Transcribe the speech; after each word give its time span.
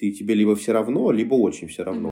Ты 0.00 0.12
тебе 0.12 0.34
либо 0.34 0.56
все 0.56 0.72
равно, 0.72 1.10
либо 1.10 1.34
очень 1.34 1.68
все 1.68 1.82
равно. 1.82 2.10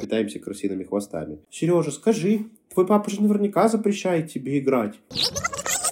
Питаемся 0.00 0.38
крысиными 0.38 0.84
хвостами. 0.84 1.40
Сережа, 1.50 1.90
скажи, 1.90 2.46
твой 2.72 2.86
папа 2.86 3.10
же 3.10 3.20
наверняка 3.20 3.68
запрещает 3.68 4.32
тебе 4.32 4.58
играть. 4.58 4.94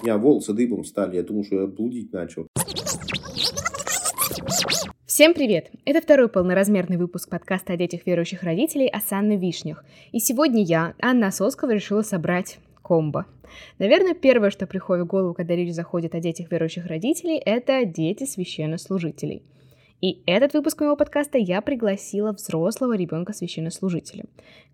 У 0.00 0.04
меня 0.04 0.16
волосы 0.16 0.54
дыбом 0.54 0.82
стали, 0.82 1.16
я 1.16 1.22
думал, 1.22 1.44
что 1.44 1.60
я 1.60 1.66
блудить 1.66 2.10
начал. 2.10 2.46
Всем 5.04 5.34
привет! 5.34 5.70
Это 5.84 6.00
второй 6.00 6.30
полноразмерный 6.30 6.96
выпуск 6.96 7.28
подкаста 7.28 7.74
о 7.74 7.76
детях 7.76 8.06
верующих 8.06 8.42
родителей 8.42 8.88
о 8.88 9.00
Санне 9.00 9.36
Вишнях. 9.36 9.84
И 10.12 10.20
сегодня 10.20 10.62
я, 10.62 10.94
Анна 11.02 11.30
Соскова, 11.30 11.72
решила 11.72 12.00
собрать 12.00 12.60
комбо. 12.80 13.26
Наверное, 13.78 14.14
первое, 14.14 14.48
что 14.48 14.66
приходит 14.66 15.04
в 15.04 15.08
голову, 15.08 15.34
когда 15.34 15.54
речь 15.54 15.74
заходит 15.74 16.14
о 16.14 16.20
детях 16.20 16.50
верующих 16.50 16.86
родителей, 16.86 17.36
это 17.36 17.84
дети 17.84 18.24
священнослужителей. 18.24 19.42
И 20.00 20.22
этот 20.24 20.54
выпуск 20.54 20.80
моего 20.80 20.96
подкаста 20.96 21.36
я 21.36 21.60
пригласила 21.60 22.32
взрослого 22.32 22.96
ребенка 22.96 23.34
священнослужителя, 23.34 24.24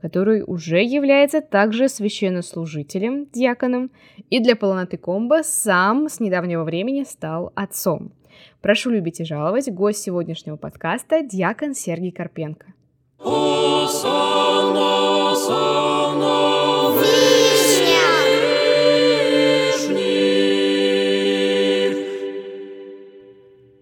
который 0.01 0.45
уже 0.47 0.83
является 0.83 1.41
также 1.41 1.89
священнослужителем, 1.89 3.27
диаконом, 3.33 3.91
и 4.31 4.39
для 4.39 4.55
полноты 4.55 4.99
комбо 4.99 5.43
сам 5.43 6.09
с 6.09 6.21
недавнего 6.21 6.63
времени 6.63 7.03
стал 7.03 7.53
отцом. 7.57 8.13
Прошу 8.61 8.91
любить 8.91 9.21
и 9.21 9.25
жаловать, 9.25 9.73
гость 9.73 10.03
сегодняшнего 10.03 10.57
подкаста– 10.57 11.23
диакон 11.25 11.75
Сергей 11.75 12.13
Карпенко. 12.13 12.67
Осанна, 13.19 15.33
осанна, 15.33 16.46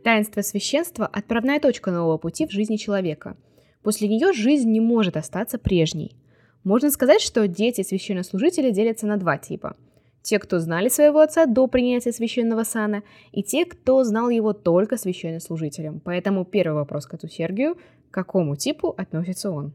Таинство 0.05 0.43
священства– 0.43 1.07
отправная 1.13 1.59
точка 1.59 1.91
нового 1.91 2.19
пути 2.19 2.47
в 2.47 2.51
жизни 2.51 2.77
человека. 2.77 3.39
После 3.83 4.07
нее 4.07 4.35
жизнь 4.35 4.71
не 4.71 4.79
может 4.79 5.17
остаться 5.17 5.59
прежней. 5.59 6.15
Можно 6.63 6.91
сказать, 6.91 7.23
что 7.23 7.49
дети 7.49 7.83
священнослужителей 7.83 8.71
делятся 8.71 9.07
на 9.07 9.17
два 9.17 9.39
типа. 9.39 9.77
Те, 10.21 10.39
кто 10.39 10.59
знали 10.59 10.91
своего 10.91 11.21
отца 11.21 11.47
до 11.47 11.67
принятия 11.69 12.13
священного 12.13 12.65
сана, 12.65 13.03
и 13.33 13.43
те, 13.43 13.65
кто 13.65 14.05
знал 14.05 14.29
его 14.29 14.53
только 14.53 14.99
священнослужителем. 14.99 16.01
Поэтому 16.01 16.45
первый 16.45 16.75
вопрос 16.75 17.07
к 17.07 17.15
отцу 17.15 17.29
Сергию– 17.29 17.77
к 18.11 18.15
какому 18.15 18.57
типу 18.57 18.95
относится 18.97 19.51
он? 19.51 19.73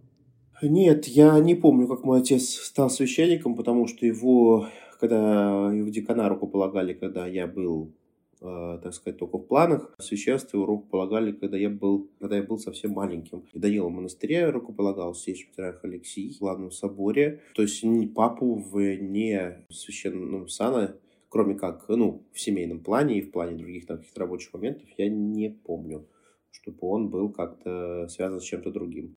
Нет, 0.62 1.08
я 1.08 1.40
не 1.40 1.56
помню, 1.56 1.88
как 1.88 2.04
мой 2.04 2.22
отец 2.22 2.44
стал 2.50 2.92
священником, 2.92 3.56
потому 3.56 3.88
что 3.88 4.06
его, 4.06 4.68
когда 5.00 5.72
его 5.74 5.90
декана 5.90 6.30
рукополагали, 6.30 6.94
когда 6.94 7.26
я 7.28 7.48
был 7.48 7.92
так 8.40 8.94
сказать, 8.94 9.20
только 9.20 9.38
в 9.38 9.48
планах. 9.48 9.94
Священство 10.00 10.58
и 10.58 10.90
полагали, 10.90 11.32
когда 11.32 11.58
я 11.58 11.70
был, 11.70 12.10
когда 12.20 12.38
я 12.38 12.44
был 12.44 12.58
совсем 12.58 12.92
маленьким. 12.92 13.46
В 13.54 13.60
Даниловом 13.60 13.96
монастыре 13.96 14.50
рукополагал 14.50 15.14
здесь 15.14 15.44
патриарх 15.46 15.84
Алексей 15.84 16.34
в 16.34 16.40
главном 16.40 16.72
соборе. 16.72 17.42
То 17.56 17.62
есть 17.62 17.84
ни 17.84 18.06
папу 18.06 18.56
в 18.56 18.80
не 18.80 19.66
священном 19.70 20.48
сана, 20.48 20.96
кроме 21.30 21.56
как, 21.56 21.88
ну, 21.90 22.26
в 22.34 22.40
семейном 22.40 22.80
плане 22.80 23.20
и 23.20 23.22
в 23.22 23.32
плане 23.32 23.58
других 23.58 23.86
там, 23.86 23.98
каких-то 23.98 24.22
рабочих 24.22 24.54
моментов, 24.54 24.88
я 24.98 25.10
не 25.10 25.50
помню, 25.50 26.08
чтобы 26.52 26.80
он 26.82 27.10
был 27.10 27.32
как-то 27.32 28.08
связан 28.08 28.40
с 28.40 28.44
чем-то 28.44 28.72
другим. 28.72 29.16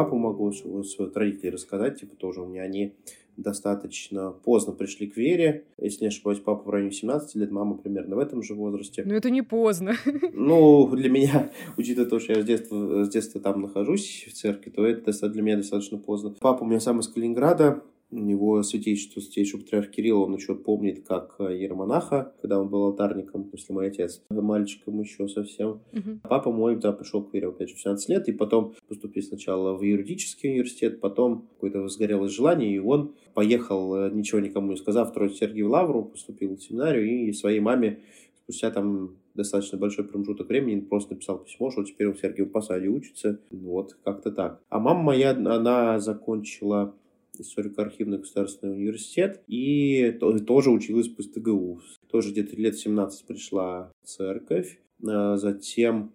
Папу 0.00 0.16
могу 0.16 0.50
своих 0.50 1.14
родителей 1.14 1.50
рассказать, 1.50 2.00
типа 2.00 2.16
тоже 2.16 2.40
у 2.40 2.46
меня 2.46 2.62
они 2.62 2.94
достаточно 3.36 4.30
поздно 4.30 4.72
пришли 4.72 5.06
к 5.08 5.16
вере. 5.18 5.66
Если 5.78 6.04
не 6.04 6.08
ошибаюсь, 6.08 6.38
папа 6.38 6.62
в 6.62 6.70
районе 6.70 6.90
17 6.90 7.34
лет, 7.34 7.50
мама 7.50 7.76
примерно 7.76 8.16
в 8.16 8.18
этом 8.18 8.42
же 8.42 8.54
возрасте. 8.54 9.02
Ну, 9.04 9.12
это 9.12 9.28
не 9.28 9.42
поздно. 9.42 9.92
Ну, 10.32 10.88
для 10.96 11.10
меня, 11.10 11.52
учитывая 11.76 12.08
то, 12.08 12.18
что 12.18 12.32
я 12.32 12.40
с 12.40 12.46
детства, 12.46 13.04
с 13.04 13.10
детства 13.10 13.42
там 13.42 13.60
нахожусь 13.60 14.26
в 14.26 14.32
церкви, 14.32 14.70
то 14.70 14.86
это 14.86 15.28
для 15.28 15.42
меня 15.42 15.58
достаточно 15.58 15.98
поздно. 15.98 16.34
Папа 16.40 16.62
у 16.62 16.66
меня 16.66 16.80
сам 16.80 17.00
из 17.00 17.08
Калининграда, 17.08 17.82
у 18.10 18.18
него 18.18 18.62
святейшество, 18.62 19.20
святейший 19.20 19.60
патриарх 19.60 19.90
Кирилл, 19.90 20.22
он 20.22 20.34
еще 20.34 20.54
помнит, 20.54 21.06
как 21.06 21.36
э, 21.38 21.54
иеромонаха, 21.54 22.32
когда 22.40 22.60
он 22.60 22.68
был 22.68 22.84
алтарником, 22.84 23.48
если 23.52 23.72
мой 23.72 23.88
отец, 23.88 24.22
мальчиком 24.30 25.00
еще 25.00 25.28
совсем. 25.28 25.80
Угу. 25.92 26.20
Папа 26.22 26.50
мой, 26.50 26.76
да, 26.76 26.92
пришел 26.92 27.22
к 27.22 27.32
вере, 27.32 27.48
опять 27.48 27.70
же, 27.70 27.76
в 27.76 27.80
17 27.80 28.08
лет, 28.08 28.28
и 28.28 28.32
потом 28.32 28.74
поступил 28.88 29.22
сначала 29.22 29.76
в 29.76 29.82
юридический 29.82 30.50
университет, 30.50 31.00
потом 31.00 31.48
какое-то 31.54 31.80
возгорелось 31.80 32.32
желание, 32.32 32.74
и 32.74 32.78
он 32.78 33.14
поехал, 33.34 33.94
э, 33.94 34.10
ничего 34.12 34.40
никому 34.40 34.72
не 34.72 34.76
сказав, 34.76 35.14
в 35.14 35.28
Сергию 35.30 35.70
Лавру, 35.70 36.04
поступил 36.04 36.56
в 36.56 36.62
семинарию, 36.62 37.28
и 37.28 37.32
своей 37.32 37.60
маме 37.60 38.00
спустя 38.42 38.70
там 38.70 39.16
достаточно 39.34 39.78
большой 39.78 40.04
промежуток 40.04 40.48
времени 40.48 40.80
просто 40.80 41.14
написал 41.14 41.38
письмо, 41.38 41.70
что 41.70 41.84
теперь 41.84 42.08
он 42.08 42.14
в 42.14 42.20
Сергиевом 42.20 42.50
Посаде 42.50 42.88
учится. 42.88 43.38
Вот, 43.50 43.96
как-то 44.04 44.32
так. 44.32 44.60
А 44.68 44.80
мама 44.80 45.02
моя, 45.02 45.30
она 45.30 46.00
закончила 46.00 46.94
историко-архивный 47.38 48.18
государственный 48.18 48.74
университет 48.74 49.42
и 49.46 50.18
тоже 50.46 50.70
училась 50.70 51.08
по 51.08 51.22
СТГУ. 51.22 51.80
Тоже 52.10 52.32
где-то 52.32 52.56
лет 52.56 52.76
17 52.76 53.26
пришла 53.26 53.92
церковь, 54.04 54.80
а 55.06 55.36
затем 55.36 56.12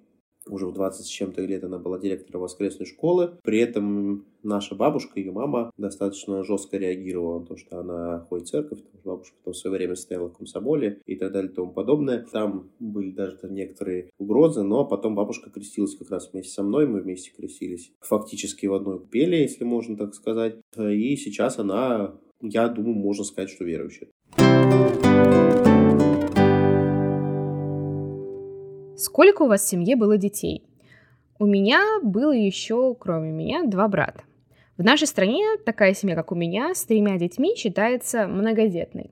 уже 0.47 0.67
в 0.67 0.73
20 0.73 1.05
с 1.05 1.09
чем-то 1.09 1.41
лет 1.41 1.63
она 1.63 1.79
была 1.79 1.99
директором 1.99 2.41
воскресной 2.41 2.85
школы. 2.85 3.37
При 3.43 3.59
этом 3.59 4.25
наша 4.43 4.75
бабушка, 4.75 5.19
ее 5.19 5.31
мама, 5.31 5.71
достаточно 5.77 6.43
жестко 6.43 6.77
реагировала 6.77 7.39
на 7.39 7.45
то, 7.45 7.57
что 7.57 7.79
она 7.79 8.19
ходит 8.29 8.47
в 8.47 8.51
церковь, 8.51 8.79
бабушка 9.03 9.35
в 9.45 9.53
свое 9.53 9.77
время 9.77 9.95
стояла 9.95 10.29
в 10.29 10.37
комсомоле 10.37 11.01
и 11.05 11.15
так 11.15 11.31
далее 11.31 11.51
и 11.51 11.55
тому 11.55 11.71
подобное. 11.71 12.25
Там 12.31 12.69
были 12.79 13.11
даже 13.11 13.37
там 13.37 13.53
некоторые 13.53 14.11
угрозы, 14.17 14.63
но 14.63 14.85
потом 14.85 15.15
бабушка 15.15 15.49
крестилась 15.49 15.95
как 15.95 16.09
раз 16.11 16.31
вместе 16.31 16.51
со 16.51 16.63
мной, 16.63 16.87
мы 16.87 17.01
вместе 17.01 17.31
крестились 17.31 17.91
фактически 18.01 18.65
в 18.65 18.73
одной 18.73 18.99
купели, 18.99 19.35
если 19.35 19.63
можно 19.63 19.97
так 19.97 20.13
сказать. 20.13 20.55
И 20.77 21.15
сейчас 21.15 21.59
она, 21.59 22.15
я 22.41 22.67
думаю, 22.69 22.95
можно 22.95 23.23
сказать, 23.23 23.49
что 23.49 23.63
верующая. 23.63 24.09
Сколько 28.97 29.43
у 29.43 29.47
вас 29.47 29.61
в 29.63 29.67
семье 29.67 29.97
было 29.97 30.17
детей? 30.17 30.63
У 31.37 31.45
меня 31.45 31.81
было 32.01 32.31
еще, 32.31 32.95
кроме 32.95 33.29
меня, 33.29 33.65
два 33.65 33.89
брата. 33.89 34.23
В 34.77 34.83
нашей 34.83 35.07
стране 35.07 35.43
такая 35.65 35.93
семья, 35.93 36.15
как 36.15 36.31
у 36.31 36.35
меня, 36.35 36.73
с 36.73 36.85
тремя 36.85 37.17
детьми 37.17 37.55
считается 37.57 38.25
многодетной. 38.25 39.11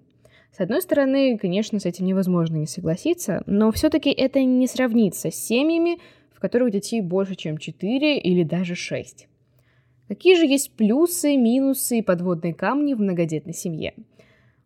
С 0.56 0.62
одной 0.62 0.82
стороны, 0.82 1.38
конечно, 1.38 1.80
с 1.80 1.86
этим 1.86 2.06
невозможно 2.06 2.56
не 2.56 2.68
согласиться, 2.68 3.44
но 3.46 3.72
все-таки 3.74 4.10
это 4.10 4.42
не 4.44 4.68
сравнится 4.68 5.32
с 5.32 5.36
семьями, 5.36 6.00
в 6.34 6.40
которых 6.40 6.72
детей 6.72 7.02
больше, 7.02 7.36
чем 7.36 7.58
4 7.58 8.20
или 8.20 8.44
даже 8.44 8.76
6. 8.76 9.28
Какие 10.08 10.36
же 10.36 10.46
есть 10.46 10.72
плюсы, 10.72 11.36
минусы 11.36 12.00
и 12.00 12.04
подводные 12.04 12.54
камни 12.54 12.94
в 12.94 13.02
многодетной 13.02 13.54
семье? 13.54 13.94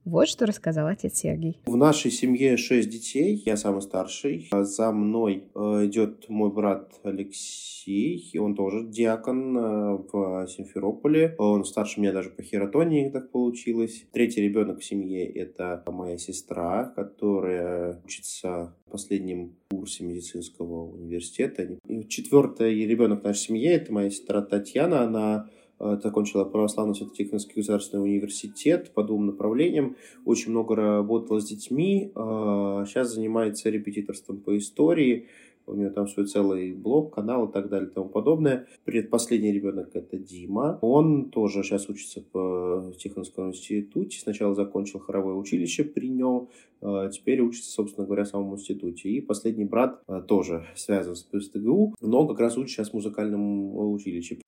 Вот 0.10 0.30
что 0.30 0.46
рассказал 0.46 0.88
отец 0.88 1.18
Сергей. 1.18 1.60
В 1.66 1.76
нашей 1.76 2.12
семье 2.12 2.56
шесть 2.56 2.90
детей, 2.90 3.44
я 3.46 3.58
самый 3.58 3.82
старший. 3.82 4.48
За 4.54 4.94
мной 4.94 5.44
э, 5.54 5.60
идет 5.88 6.30
мой 6.30 6.50
брат 6.50 6.94
Алексей, 7.04 8.32
он 8.40 8.56
тоже 8.56 8.88
диакон 8.88 9.58
э, 9.58 9.98
в 10.10 10.48
Симферополе. 10.48 11.36
Он 11.38 11.66
старше 11.66 12.00
меня 12.00 12.14
даже 12.14 12.30
по 12.30 12.42
хератонии, 12.42 13.10
так 13.10 13.32
получилось. 13.32 14.06
Третий 14.14 14.42
ребенок 14.42 14.80
в 14.80 14.86
семье– 14.86 15.26
это 15.36 15.84
моя 15.88 16.18
сестра, 16.18 16.86
которая 16.96 18.02
учится 18.06 18.78
в 18.86 18.92
последнем 18.92 19.58
курсе 19.70 20.06
медицинского 20.06 20.90
университета. 20.90 21.68
Четвертый 22.08 22.86
ребенок 22.86 23.24
в 23.24 23.24
нашей 23.26 23.48
семье– 23.48 23.72
это 23.74 23.92
моя 23.92 24.10
сестра 24.10 24.42
Татьяна. 24.42 25.02
Она 25.02 25.50
закончила 25.80 26.44
православный 26.44 26.96
свято-тихоновский 26.96 27.56
государственный 27.56 28.04
университет 28.04 28.92
по 28.94 29.04
двум 29.04 29.28
направлениям, 29.28 29.96
очень 30.26 30.52
много 30.52 30.76
работала 30.76 31.40
с 31.40 31.46
детьми, 31.46 32.12
сейчас 32.14 33.12
э, 33.12 33.16
занимается 33.16 33.70
репетиторством 33.70 34.40
по 34.40 34.58
истории, 34.58 35.28
у 35.70 35.76
нее 35.76 35.90
там 35.90 36.08
свой 36.08 36.26
целый 36.28 36.74
блог, 36.74 37.14
канал 37.14 37.50
и 37.50 37.52
так 37.52 37.68
далее 37.68 37.90
и 37.90 37.94
тому 37.94 38.08
подобное. 38.08 38.68
Предпоследний 38.86 39.52
ребенок 39.52 39.90
это 39.94 40.18
Дима. 40.18 40.80
Он 40.82 41.30
тоже 41.30 41.62
сейчас 41.62 41.90
учится 41.90 42.24
в 42.32 42.94
Тихоновском 42.98 43.50
институте. 43.50 44.18
Сначала 44.18 44.56
закончил 44.56 45.00
хоровое 45.00 45.36
училище 45.36 45.84
при 45.84 46.08
нем, 46.08 46.48
э, 46.82 47.10
теперь 47.12 47.42
учится, 47.42 47.70
собственно 47.70 48.06
говоря, 48.08 48.24
в 48.24 48.30
самом 48.30 48.56
институте. 48.56 49.10
И 49.10 49.20
последний 49.20 49.66
брат 49.66 50.02
тоже 50.28 50.66
связан 50.76 51.18
с 51.18 51.24
ПСТГУ, 51.24 51.96
но 52.00 52.28
как 52.28 52.40
раз 52.40 52.58
учится 52.58 52.78
сейчас 52.78 52.92
в 52.92 52.94
музыкальном 52.94 53.92
училище. 53.92 54.40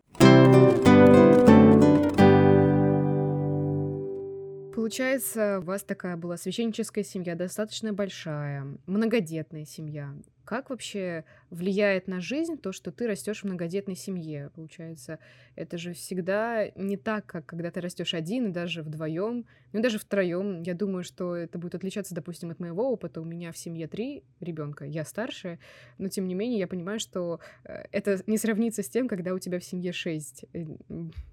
Получается, 4.89 5.59
у 5.59 5.65
вас 5.65 5.83
такая 5.83 6.17
была 6.17 6.35
священническая 6.35 7.03
семья, 7.03 7.35
достаточно 7.35 7.93
большая, 7.93 8.65
многодетная 8.87 9.63
семья. 9.63 10.15
Как 10.49 10.71
вообще 10.71 11.25
влияет 11.51 12.07
на 12.07 12.21
жизнь 12.21 12.57
то, 12.57 12.71
что 12.71 12.91
ты 12.91 13.05
растешь 13.05 13.41
в 13.41 13.43
многодетной 13.43 13.95
семье. 13.95 14.49
Получается, 14.55 15.19
это 15.55 15.77
же 15.77 15.93
всегда 15.93 16.69
не 16.75 16.97
так, 16.97 17.27
как 17.27 17.45
когда 17.45 17.69
ты 17.69 17.81
растешь 17.81 18.15
один 18.15 18.47
и 18.47 18.51
даже 18.51 18.81
вдвоем, 18.81 19.45
ну 19.73 19.81
даже 19.81 19.99
втроем. 19.99 20.63
Я 20.63 20.73
думаю, 20.73 21.03
что 21.03 21.35
это 21.35 21.59
будет 21.59 21.75
отличаться, 21.75 22.15
допустим, 22.15 22.49
от 22.49 22.59
моего 22.59 22.91
опыта. 22.91 23.21
У 23.21 23.25
меня 23.25 23.51
в 23.51 23.57
семье 23.57 23.87
три 23.87 24.23
ребенка, 24.39 24.85
я 24.85 25.05
старшая, 25.05 25.59
но 25.97 26.07
тем 26.07 26.27
не 26.27 26.33
менее 26.33 26.59
я 26.59 26.67
понимаю, 26.67 26.99
что 26.99 27.39
э, 27.65 27.83
это 27.91 28.19
не 28.25 28.37
сравнится 28.37 28.81
с 28.81 28.89
тем, 28.89 29.07
когда 29.07 29.33
у 29.33 29.39
тебя 29.39 29.59
в 29.59 29.63
семье 29.63 29.91
шесть 29.91 30.45
э, 30.53 30.65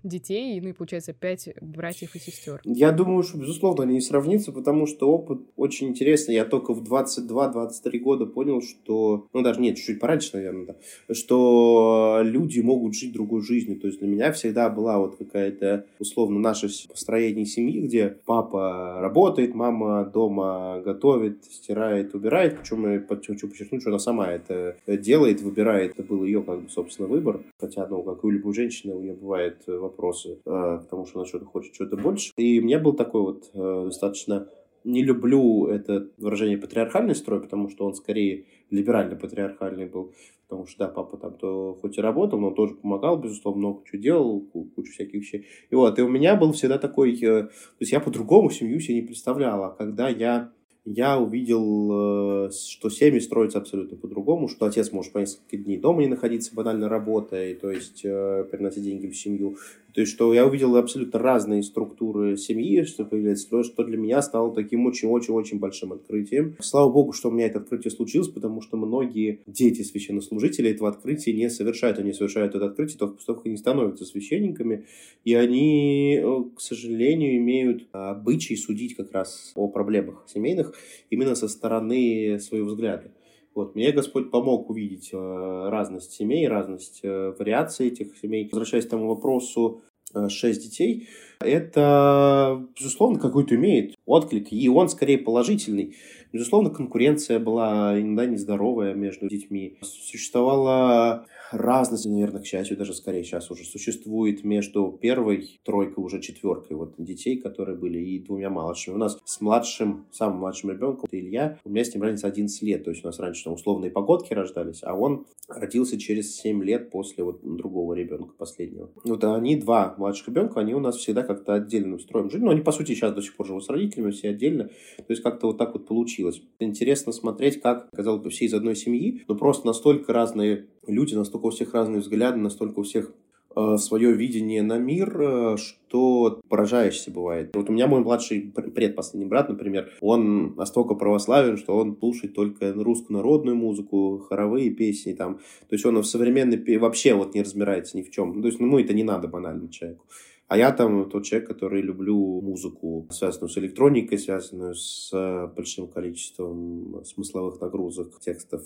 детей, 0.02 0.60
ну 0.60 0.68
и 0.68 0.72
получается 0.72 1.12
пять 1.12 1.48
братьев 1.60 2.14
и 2.14 2.18
сестер. 2.18 2.60
Я 2.64 2.92
думаю, 2.92 3.22
что 3.22 3.38
безусловно 3.38 3.84
они 3.84 3.94
не 3.94 4.00
сравнится, 4.00 4.52
потому 4.52 4.86
что 4.86 5.10
опыт 5.10 5.40
очень 5.56 5.88
интересный. 5.88 6.34
Я 6.34 6.44
только 6.44 6.74
в 6.74 6.82
22-23 6.82 7.98
года 7.98 8.26
понял, 8.26 8.60
что, 8.60 9.05
ну 9.32 9.42
даже 9.42 9.60
нет, 9.60 9.76
чуть-чуть 9.76 10.00
пораньше, 10.00 10.30
наверное, 10.34 10.66
да, 10.66 11.14
что 11.14 12.20
люди 12.22 12.60
могут 12.60 12.94
жить 12.94 13.12
другой 13.12 13.42
жизнью. 13.42 13.78
То 13.80 13.86
есть 13.86 13.98
для 13.98 14.08
меня 14.08 14.32
всегда 14.32 14.68
была 14.68 14.98
вот 14.98 15.16
какая-то, 15.16 15.86
условно, 15.98 16.38
наше 16.38 16.68
построение 16.88 17.46
семьи, 17.46 17.80
где 17.80 18.16
папа 18.24 18.98
работает, 19.00 19.54
мама 19.54 20.04
дома 20.04 20.80
готовит, 20.84 21.44
стирает, 21.44 22.14
убирает. 22.14 22.58
Причем 22.58 22.92
я 22.92 23.00
хочу 23.00 23.48
подчеркнуть, 23.48 23.82
что 23.82 23.90
она 23.90 23.98
сама 23.98 24.32
это 24.32 24.76
делает, 24.86 25.40
выбирает. 25.42 25.92
Это 25.92 26.02
был 26.02 26.24
ее, 26.24 26.42
как 26.42 26.62
бы, 26.62 26.68
собственно, 26.68 27.08
выбор. 27.08 27.40
Хотя, 27.58 27.86
ну, 27.86 28.02
как 28.02 28.22
и 28.22 28.26
у 28.26 28.30
любой 28.30 28.54
женщины, 28.54 28.94
у 28.94 29.00
нее 29.00 29.14
бывают 29.14 29.62
вопросы, 29.66 30.38
э, 30.44 30.78
потому 30.82 31.06
что 31.06 31.20
она 31.20 31.28
что-то 31.28 31.46
хочет, 31.46 31.74
что-то 31.74 31.96
больше. 31.96 32.32
И 32.36 32.60
у 32.60 32.64
меня 32.64 32.78
был 32.78 32.92
такой 32.92 33.22
вот 33.22 33.50
э, 33.54 33.82
достаточно 33.86 34.48
не 34.86 35.02
люблю 35.02 35.66
это 35.66 36.08
выражение 36.16 36.56
патриархальный 36.56 37.14
строй, 37.14 37.40
потому 37.40 37.68
что 37.68 37.84
он 37.84 37.94
скорее 37.94 38.46
либерально-патриархальный 38.70 39.86
был. 39.86 40.14
Потому 40.48 40.66
что, 40.66 40.78
да, 40.78 40.88
папа 40.88 41.16
там 41.16 41.36
то 41.36 41.76
хоть 41.80 41.98
и 41.98 42.00
работал, 42.00 42.38
но 42.38 42.52
тоже 42.52 42.74
помогал, 42.74 43.18
безусловно, 43.18 43.58
много 43.58 43.82
чего 43.84 44.00
делал, 44.00 44.40
кучу 44.40 44.92
всяких 44.92 45.14
вещей. 45.14 45.46
И 45.70 45.74
вот, 45.74 45.98
и 45.98 46.02
у 46.02 46.08
меня 46.08 46.36
был 46.36 46.52
всегда 46.52 46.78
такой... 46.78 47.14
Э, 47.16 47.42
то 47.42 47.80
есть 47.80 47.90
я 47.90 47.98
по-другому 47.98 48.50
семью 48.50 48.78
себе 48.78 49.00
не 49.00 49.02
представляла. 49.02 49.74
Когда 49.76 50.08
я 50.08 50.52
я 50.88 51.18
увидел, 51.18 52.46
э, 52.46 52.50
что 52.52 52.90
семьи 52.90 53.18
строятся 53.18 53.58
абсолютно 53.58 53.96
по-другому, 53.96 54.46
что 54.46 54.66
отец 54.66 54.92
может 54.92 55.12
по 55.12 55.18
несколько 55.18 55.56
дней 55.56 55.78
дома 55.78 56.02
не 56.02 56.06
находиться, 56.06 56.54
банально 56.54 56.88
работая, 56.88 57.56
то 57.56 57.72
есть 57.72 58.04
э, 58.04 58.44
приносить 58.48 58.84
деньги 58.84 59.08
в 59.08 59.16
семью, 59.16 59.56
то 59.96 60.02
есть, 60.02 60.12
что 60.12 60.34
я 60.34 60.46
увидел 60.46 60.76
абсолютно 60.76 61.18
разные 61.18 61.62
структуры 61.62 62.36
семьи, 62.36 62.82
что 62.82 63.06
появляется, 63.06 63.64
что 63.64 63.82
для 63.82 63.96
меня 63.96 64.20
стало 64.20 64.54
таким 64.54 64.84
очень-очень-очень 64.84 65.58
большим 65.58 65.94
открытием. 65.94 66.54
Слава 66.60 66.92
богу, 66.92 67.14
что 67.14 67.30
у 67.30 67.32
меня 67.32 67.46
это 67.46 67.60
открытие 67.60 67.90
случилось, 67.90 68.28
потому 68.28 68.60
что 68.60 68.76
многие 68.76 69.40
дети 69.46 69.80
священнослужителей 69.80 70.72
этого 70.72 70.90
открытия 70.90 71.32
не 71.32 71.48
совершают. 71.48 71.98
Они 71.98 72.12
совершают 72.12 72.54
это 72.54 72.66
открытие 72.66 72.98
только 72.98 73.14
после 73.14 73.26
того, 73.26 73.38
как 73.38 73.46
они 73.46 73.56
становятся 73.56 74.04
священниками, 74.04 74.84
и 75.24 75.32
они, 75.32 76.20
э, 76.22 76.44
к 76.54 76.60
сожалению, 76.60 77.38
имеют 77.38 77.88
обычай 77.92 78.56
судить 78.56 78.96
как 78.96 79.12
раз 79.12 79.52
о 79.54 79.66
проблемах 79.66 80.26
семейных 80.26 80.74
именно 81.08 81.34
со 81.34 81.48
стороны 81.48 82.38
своего 82.38 82.66
взгляда. 82.66 83.12
Вот, 83.56 83.74
мне 83.74 83.90
Господь 83.90 84.30
помог 84.30 84.68
увидеть 84.68 85.08
э, 85.14 85.68
разность 85.70 86.12
семей, 86.12 86.46
разность 86.46 87.00
э, 87.02 87.34
вариаций 87.38 87.88
этих 87.88 88.14
семей. 88.18 88.50
Возвращаясь 88.52 88.84
к 88.84 88.90
тому 88.90 89.08
вопросу, 89.08 89.80
э, 90.14 90.28
шесть 90.28 90.62
детей, 90.62 91.08
это, 91.40 92.62
безусловно, 92.78 93.18
какой-то 93.18 93.54
имеет 93.54 93.94
отклик, 94.04 94.52
и 94.52 94.68
он 94.68 94.90
скорее 94.90 95.16
положительный. 95.16 95.96
Безусловно, 96.34 96.68
конкуренция 96.68 97.38
была 97.38 97.98
иногда 97.98 98.26
нездоровая 98.26 98.92
между 98.92 99.26
детьми. 99.26 99.78
Существовала 99.80 101.24
разность, 101.52 102.06
наверное, 102.06 102.42
к 102.42 102.46
счастью, 102.46 102.76
даже 102.76 102.94
скорее 102.94 103.24
сейчас 103.24 103.50
уже 103.50 103.64
существует 103.64 104.44
между 104.44 104.98
первой 105.00 105.60
тройкой, 105.64 106.04
уже 106.04 106.20
четверкой 106.20 106.76
вот 106.76 106.94
детей, 106.98 107.38
которые 107.38 107.76
были, 107.76 107.98
и 107.98 108.18
двумя 108.18 108.50
младшими. 108.50 108.94
У 108.94 108.98
нас 108.98 109.18
с 109.24 109.40
младшим, 109.40 110.06
самым 110.12 110.38
младшим 110.38 110.70
ребенком, 110.70 111.04
это 111.06 111.18
Илья, 111.18 111.58
у 111.64 111.70
меня 111.70 111.84
с 111.84 111.94
ним 111.94 112.02
разница 112.02 112.26
11 112.26 112.62
лет, 112.62 112.84
то 112.84 112.90
есть 112.90 113.04
у 113.04 113.08
нас 113.08 113.18
раньше 113.18 113.44
там 113.44 113.54
условные 113.54 113.90
погодки 113.90 114.32
рождались, 114.32 114.80
а 114.82 114.94
он 114.94 115.26
родился 115.48 115.98
через 115.98 116.36
7 116.36 116.62
лет 116.64 116.90
после 116.90 117.24
вот 117.24 117.40
другого 117.42 117.94
ребенка 117.94 118.34
последнего. 118.36 118.90
Вот 119.04 119.22
они, 119.24 119.56
два 119.56 119.94
младших 119.98 120.28
ребенка, 120.28 120.60
они 120.60 120.74
у 120.74 120.80
нас 120.80 120.96
всегда 120.96 121.22
как-то 121.22 121.54
отдельно 121.54 121.96
устроены 121.96 122.30
жили, 122.30 122.42
но 122.42 122.50
они, 122.50 122.62
по 122.62 122.72
сути, 122.72 122.94
сейчас 122.94 123.12
до 123.12 123.22
сих 123.22 123.36
пор 123.36 123.46
живут 123.46 123.64
с 123.64 123.68
родителями, 123.68 124.10
все 124.10 124.30
отдельно, 124.30 124.64
то 124.96 125.04
есть 125.08 125.22
как-то 125.22 125.48
вот 125.48 125.58
так 125.58 125.72
вот 125.72 125.86
получилось. 125.86 126.42
Интересно 126.58 127.12
смотреть, 127.12 127.60
как, 127.60 127.90
казалось 127.90 128.22
бы, 128.22 128.30
все 128.30 128.46
из 128.46 128.54
одной 128.54 128.76
семьи, 128.76 129.22
но 129.28 129.34
просто 129.34 129.66
настолько 129.66 130.12
разные 130.12 130.66
люди, 130.86 131.14
настолько 131.14 131.46
у 131.46 131.50
всех 131.50 131.74
разные 131.74 132.00
взгляды, 132.00 132.38
настолько 132.38 132.80
у 132.80 132.82
всех 132.82 133.12
э, 133.54 133.76
свое 133.78 134.12
видение 134.12 134.62
на 134.62 134.78
мир, 134.78 135.20
э, 135.20 135.56
что 135.56 136.40
поражаешься 136.48 137.10
бывает. 137.10 137.50
Вот 137.54 137.68
у 137.68 137.72
меня 137.72 137.86
мой 137.86 138.00
младший 138.00 138.52
предпоследний 138.74 139.28
брат, 139.28 139.48
например, 139.48 139.92
он 140.00 140.54
настолько 140.56 140.94
православен, 140.94 141.56
что 141.56 141.76
он 141.76 141.96
слушает 141.98 142.34
только 142.34 142.72
русскую 142.72 143.16
народную 143.16 143.56
музыку, 143.56 144.24
хоровые 144.28 144.70
песни 144.70 145.12
там. 145.12 145.38
То 145.68 145.74
есть 145.74 145.84
он 145.86 145.98
в 145.98 146.06
современной 146.06 146.78
вообще 146.78 147.14
вот 147.14 147.34
не 147.34 147.42
разбирается 147.42 147.96
ни 147.96 148.02
в 148.02 148.10
чем. 148.10 148.34
Ну, 148.34 148.42
то 148.42 148.48
есть 148.48 148.60
ну, 148.60 148.78
это 148.78 148.94
не 148.94 149.04
надо 149.04 149.28
банально 149.28 149.68
человеку. 149.70 150.04
А 150.48 150.56
я 150.56 150.70
там 150.70 151.10
тот 151.10 151.24
человек, 151.24 151.48
который 151.48 151.82
люблю 151.82 152.40
музыку, 152.40 153.08
связанную 153.10 153.48
с 153.48 153.58
электроникой, 153.58 154.18
связанную 154.18 154.74
с 154.74 155.10
э, 155.12 155.48
большим 155.48 155.88
количеством 155.88 157.04
смысловых 157.04 157.60
нагрузок, 157.60 158.20
текстов 158.20 158.62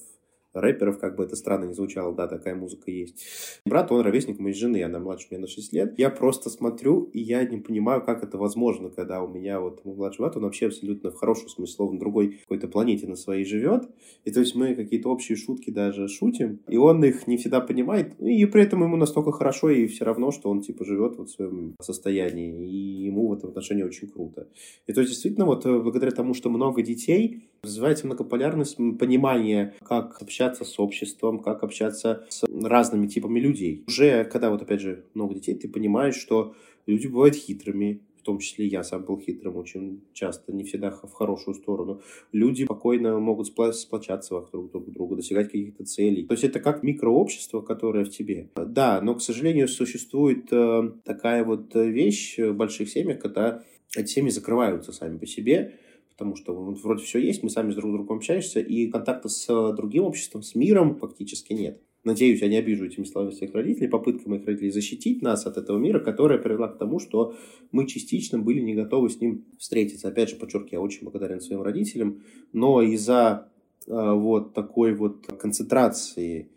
рэперов, 0.52 0.98
как 0.98 1.16
бы 1.16 1.24
это 1.24 1.36
странно 1.36 1.66
не 1.66 1.74
звучало, 1.74 2.14
да, 2.14 2.26
такая 2.26 2.54
музыка 2.54 2.90
есть. 2.90 3.24
Брат, 3.64 3.92
он 3.92 4.00
ровесник 4.02 4.38
моей 4.38 4.54
жены, 4.54 4.82
она 4.82 4.98
младше 4.98 5.28
меня 5.30 5.42
на 5.42 5.46
6 5.46 5.72
лет. 5.72 5.98
Я 5.98 6.10
просто 6.10 6.50
смотрю, 6.50 7.04
и 7.12 7.20
я 7.20 7.44
не 7.44 7.58
понимаю, 7.58 8.02
как 8.04 8.22
это 8.22 8.38
возможно, 8.38 8.90
когда 8.90 9.22
у 9.22 9.28
меня 9.28 9.60
вот 9.60 9.84
мой 9.84 9.94
младший 9.94 10.22
брат, 10.22 10.36
он 10.36 10.42
вообще 10.42 10.66
абсолютно 10.66 11.10
в 11.10 11.16
хорошем 11.16 11.48
смысле 11.48 11.74
слова 11.74 11.92
на 11.92 11.98
другой 11.98 12.38
какой-то 12.42 12.68
планете 12.68 13.06
на 13.06 13.16
своей 13.16 13.44
живет. 13.44 13.88
И 14.24 14.30
то 14.30 14.40
есть 14.40 14.54
мы 14.54 14.74
какие-то 14.74 15.08
общие 15.08 15.36
шутки 15.36 15.70
даже 15.70 16.08
шутим, 16.08 16.60
и 16.68 16.76
он 16.76 17.04
их 17.04 17.26
не 17.26 17.36
всегда 17.36 17.60
понимает, 17.60 18.18
и 18.20 18.44
при 18.46 18.62
этом 18.62 18.82
ему 18.82 18.96
настолько 18.96 19.32
хорошо, 19.32 19.70
и 19.70 19.86
все 19.86 20.04
равно, 20.04 20.30
что 20.30 20.50
он 20.50 20.60
типа 20.62 20.84
живет 20.84 21.16
вот 21.16 21.28
в 21.28 21.32
своем 21.32 21.76
состоянии, 21.80 22.66
и 22.68 23.04
ему 23.04 23.28
в 23.28 23.34
этом 23.34 23.50
отношении 23.50 23.82
очень 23.82 24.08
круто. 24.08 24.48
И 24.86 24.92
то 24.92 25.00
есть 25.00 25.12
действительно 25.12 25.46
вот 25.46 25.64
э, 25.66 25.80
благодаря 25.80 26.10
тому, 26.10 26.34
что 26.34 26.50
много 26.50 26.82
детей, 26.82 27.48
развивается 27.62 28.06
многополярность, 28.06 28.76
понимание, 28.98 29.74
как 29.82 30.20
общаться 30.22 30.39
общаться 30.40 30.64
с 30.64 30.80
обществом, 30.80 31.40
как 31.40 31.62
общаться 31.62 32.24
с 32.30 32.44
разными 32.64 33.06
типами 33.06 33.40
людей. 33.40 33.84
Уже, 33.86 34.24
когда 34.24 34.50
вот 34.50 34.62
опять 34.62 34.80
же 34.80 35.04
много 35.14 35.34
детей, 35.34 35.54
ты 35.54 35.68
понимаешь, 35.68 36.16
что 36.16 36.54
люди 36.86 37.06
бывают 37.06 37.34
хитрыми, 37.34 38.00
в 38.18 38.22
том 38.22 38.38
числе 38.38 38.66
я 38.66 38.82
сам 38.82 39.04
был 39.04 39.18
хитрым 39.18 39.56
очень 39.56 40.02
часто, 40.12 40.52
не 40.52 40.64
всегда 40.64 40.90
в 40.90 41.12
хорошую 41.12 41.54
сторону. 41.54 42.00
Люди 42.32 42.64
спокойно 42.64 43.18
могут 43.18 43.46
сплочаться 43.46 44.34
вокруг 44.34 44.70
друг 44.70 44.90
друга, 44.90 45.16
достигать 45.16 45.46
каких-то 45.46 45.84
целей. 45.84 46.26
То 46.26 46.32
есть 46.32 46.44
это 46.44 46.60
как 46.60 46.82
микрообщество, 46.82 47.60
которое 47.60 48.04
в 48.04 48.10
тебе. 48.10 48.50
Да, 48.54 49.00
но, 49.02 49.14
к 49.14 49.22
сожалению, 49.22 49.68
существует 49.68 50.52
э, 50.52 50.92
такая 51.04 51.44
вот 51.44 51.74
вещь 51.74 52.38
в 52.38 52.52
больших 52.52 52.90
семьях, 52.90 53.20
когда 53.20 53.62
эти 53.96 54.08
семьи 54.08 54.30
закрываются 54.30 54.92
сами 54.92 55.18
по 55.18 55.26
себе, 55.26 55.74
потому 56.20 56.36
что 56.36 56.52
вроде 56.52 57.02
все 57.02 57.18
есть, 57.18 57.42
мы 57.42 57.48
сами 57.48 57.70
с 57.70 57.76
друг 57.76 57.92
другом 57.92 58.18
общаемся, 58.18 58.60
и 58.60 58.88
контакта 58.88 59.30
с 59.30 59.48
э, 59.48 59.74
другим 59.74 60.04
обществом, 60.04 60.42
с 60.42 60.54
миром 60.54 60.96
фактически 60.96 61.54
нет. 61.54 61.80
Надеюсь, 62.04 62.42
я 62.42 62.48
не 62.48 62.58
обижу 62.58 62.84
этими 62.84 63.04
словами 63.04 63.32
своих 63.32 63.54
родителей. 63.54 63.88
Попытка 63.88 64.28
моих 64.28 64.44
родителей 64.44 64.70
защитить 64.70 65.22
нас 65.22 65.46
от 65.46 65.56
этого 65.56 65.78
мира, 65.78 65.98
которая 65.98 66.38
привела 66.38 66.68
к 66.68 66.76
тому, 66.76 66.98
что 66.98 67.34
мы 67.72 67.86
частично 67.86 68.38
были 68.38 68.60
не 68.60 68.74
готовы 68.74 69.08
с 69.08 69.18
ним 69.18 69.46
встретиться. 69.58 70.08
Опять 70.08 70.28
же, 70.28 70.36
подчеркиваю, 70.36 70.72
я 70.72 70.80
очень 70.82 71.04
благодарен 71.04 71.40
своим 71.40 71.62
родителям, 71.62 72.20
но 72.52 72.82
из-за 72.82 73.48
э, 73.86 73.90
вот 73.90 74.52
такой 74.52 74.94
вот 74.94 75.26
концентрации 75.38 76.50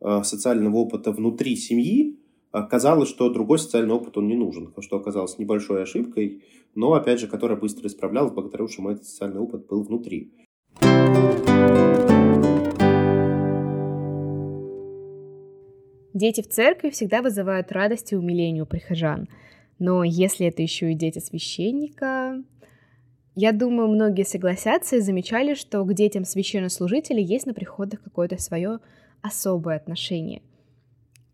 э, 0.00 0.22
социального 0.24 0.78
опыта 0.78 1.12
внутри 1.12 1.56
семьи, 1.56 2.16
Оказалось, 2.52 3.08
что 3.08 3.30
другой 3.30 3.60
социальный 3.60 3.94
опыт 3.94 4.16
он 4.16 4.26
не 4.26 4.34
нужен, 4.34 4.74
что 4.80 4.96
оказалось 4.96 5.38
небольшой 5.38 5.84
ошибкой, 5.84 6.42
но, 6.74 6.94
опять 6.94 7.20
же, 7.20 7.28
которая 7.28 7.56
быстро 7.56 7.86
исправлялась, 7.86 8.32
благодаря 8.32 8.66
мой 8.78 8.94
этот 8.94 9.06
социальный 9.06 9.40
опыт 9.40 9.66
был 9.66 9.84
внутри. 9.84 10.32
Дети 16.12 16.42
в 16.42 16.48
церкви 16.48 16.90
всегда 16.90 17.22
вызывают 17.22 17.70
радость 17.70 18.12
и 18.12 18.16
умиление 18.16 18.64
у 18.64 18.66
прихожан. 18.66 19.28
Но 19.78 20.02
если 20.02 20.46
это 20.46 20.60
еще 20.60 20.90
и 20.90 20.96
дети 20.96 21.20
священника, 21.20 22.42
я 23.36 23.52
думаю, 23.52 23.88
многие 23.88 24.24
согласятся 24.24 24.96
и 24.96 25.00
замечали, 25.00 25.54
что 25.54 25.84
к 25.84 25.94
детям 25.94 26.24
священнослужителей 26.24 27.22
есть 27.22 27.46
на 27.46 27.54
приходах 27.54 28.02
какое-то 28.02 28.38
свое 28.38 28.80
особое 29.22 29.76
отношение. 29.76 30.42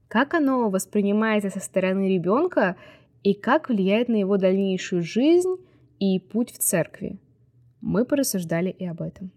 Как 0.08 0.34
оно 0.34 0.70
воспринимается 0.70 1.50
со 1.50 1.60
стороны 1.60 2.08
ребенка 2.08 2.76
и 3.22 3.34
как 3.34 3.68
влияет 3.68 4.08
на 4.08 4.16
его 4.16 4.36
дальнейшую 4.36 5.02
жизнь 5.02 5.56
и 5.98 6.20
путь 6.20 6.52
в 6.52 6.58
церкви? 6.58 7.18
Мы 7.80 8.04
порассуждали 8.04 8.70
и 8.70 8.86
об 8.86 9.02
этом. 9.02 9.32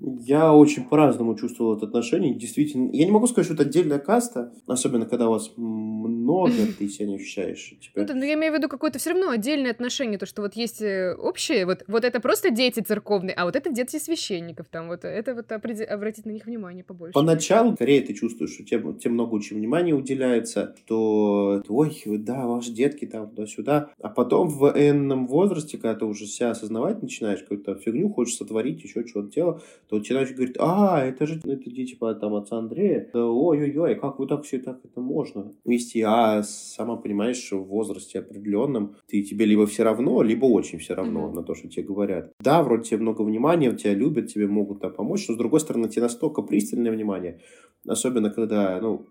Я 0.00 0.52
очень 0.52 0.84
по-разному 0.84 1.34
чувствовал 1.36 1.76
это 1.76 1.86
отношение. 1.86 2.34
Действительно, 2.34 2.90
я 2.92 3.04
не 3.04 3.10
могу 3.10 3.26
сказать, 3.26 3.46
что 3.46 3.54
это 3.54 3.62
отдельная 3.62 3.98
каста, 3.98 4.52
особенно 4.66 5.06
когда 5.06 5.28
у 5.28 5.32
вас 5.32 5.52
много, 5.56 6.52
ты 6.78 6.88
себя 6.88 7.06
не 7.06 7.16
ощущаешь. 7.16 7.74
Тебя... 7.80 8.02
Ну, 8.02 8.04
да, 8.06 8.14
но 8.14 8.24
я 8.24 8.34
имею 8.34 8.52
в 8.52 8.56
виду 8.56 8.68
какое-то 8.68 8.98
все 8.98 9.10
равно 9.10 9.30
отдельное 9.30 9.70
отношение, 9.70 10.18
то, 10.18 10.26
что 10.26 10.42
вот 10.42 10.54
есть 10.54 10.82
э, 10.82 11.14
общее, 11.14 11.66
вот, 11.66 11.84
вот 11.86 12.04
это 12.04 12.20
просто 12.20 12.50
дети 12.50 12.80
церковные, 12.80 13.34
а 13.34 13.44
вот 13.44 13.56
это 13.56 13.70
дети 13.70 13.98
священников, 13.98 14.68
там 14.68 14.88
вот 14.88 15.04
это 15.04 15.34
вот 15.34 15.50
обратить 15.52 16.26
на 16.26 16.30
них 16.30 16.46
внимание 16.46 16.84
побольше. 16.84 17.12
Поначалу, 17.12 17.74
скорее, 17.74 18.02
ты 18.02 18.14
чувствуешь, 18.14 18.52
что 18.52 18.64
тебе, 18.64 18.92
тебе 18.94 19.10
много 19.10 19.34
очень 19.34 19.56
внимания 19.56 19.94
уделяется, 19.94 20.74
что, 20.84 21.62
ой, 21.68 22.02
да, 22.06 22.46
ваши 22.46 22.72
детки 22.72 23.06
там 23.06 23.30
туда-сюда, 23.30 23.90
а 24.00 24.08
потом 24.08 24.48
в 24.48 24.72
энном 24.76 25.26
возрасте, 25.26 25.78
когда 25.78 25.94
ты 25.94 26.04
уже 26.04 26.26
себя 26.26 26.50
осознавать 26.50 27.02
начинаешь, 27.02 27.40
какую-то 27.40 27.76
фигню 27.76 28.10
хочешь 28.10 28.36
сотворить, 28.36 28.82
еще 28.82 29.04
чего-то 29.04 29.30
делать, 29.30 29.62
то 29.94 29.98
начинаешь 29.98 30.32
говорить, 30.32 30.56
а, 30.58 31.04
это 31.04 31.26
же 31.26 31.40
это 31.44 31.70
типа 31.70 32.14
там 32.14 32.34
отца 32.34 32.58
Андрея, 32.58 33.08
ой-ой-ой, 33.14 33.94
как 33.94 34.18
вы 34.18 34.26
так 34.26 34.42
все 34.42 34.58
так 34.58 34.80
это 34.84 35.00
можно 35.00 35.52
вести, 35.64 36.02
а 36.02 36.42
сама 36.42 36.96
понимаешь, 36.96 37.36
что 37.36 37.58
в 37.58 37.68
возрасте 37.68 38.18
определенном 38.18 38.96
ты 39.06 39.22
тебе 39.22 39.44
либо 39.46 39.66
все 39.66 39.84
равно, 39.84 40.22
либо 40.22 40.46
очень 40.46 40.78
все 40.78 40.94
равно 40.94 41.28
mm-hmm. 41.28 41.34
на 41.34 41.42
то, 41.42 41.54
что 41.54 41.68
тебе 41.68 41.84
говорят. 41.84 42.32
Да, 42.40 42.62
вроде 42.62 42.84
тебе 42.84 43.00
много 43.00 43.22
внимания, 43.22 43.72
тебя 43.72 43.94
любят, 43.94 44.28
тебе 44.28 44.46
могут 44.46 44.80
там 44.80 44.92
помочь, 44.92 45.28
но 45.28 45.34
с 45.34 45.38
другой 45.38 45.60
стороны 45.60 45.88
тебе 45.88 46.02
настолько 46.02 46.42
пристальное 46.42 46.90
внимание, 46.90 47.40
особенно 47.86 48.30
когда, 48.30 48.80
ну, 48.80 49.06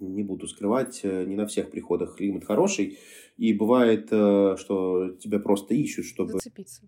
не 0.00 0.22
буду 0.22 0.46
скрывать, 0.46 1.00
э, 1.02 1.24
не 1.24 1.36
на 1.36 1.46
всех 1.46 1.70
приходах 1.70 2.16
климат 2.16 2.44
хороший, 2.44 2.98
и 3.36 3.52
бывает, 3.52 4.08
э, 4.10 4.56
что 4.58 5.10
тебя 5.20 5.38
просто 5.38 5.74
ищут, 5.74 6.04
чтобы... 6.04 6.32
Зацепиться. 6.32 6.82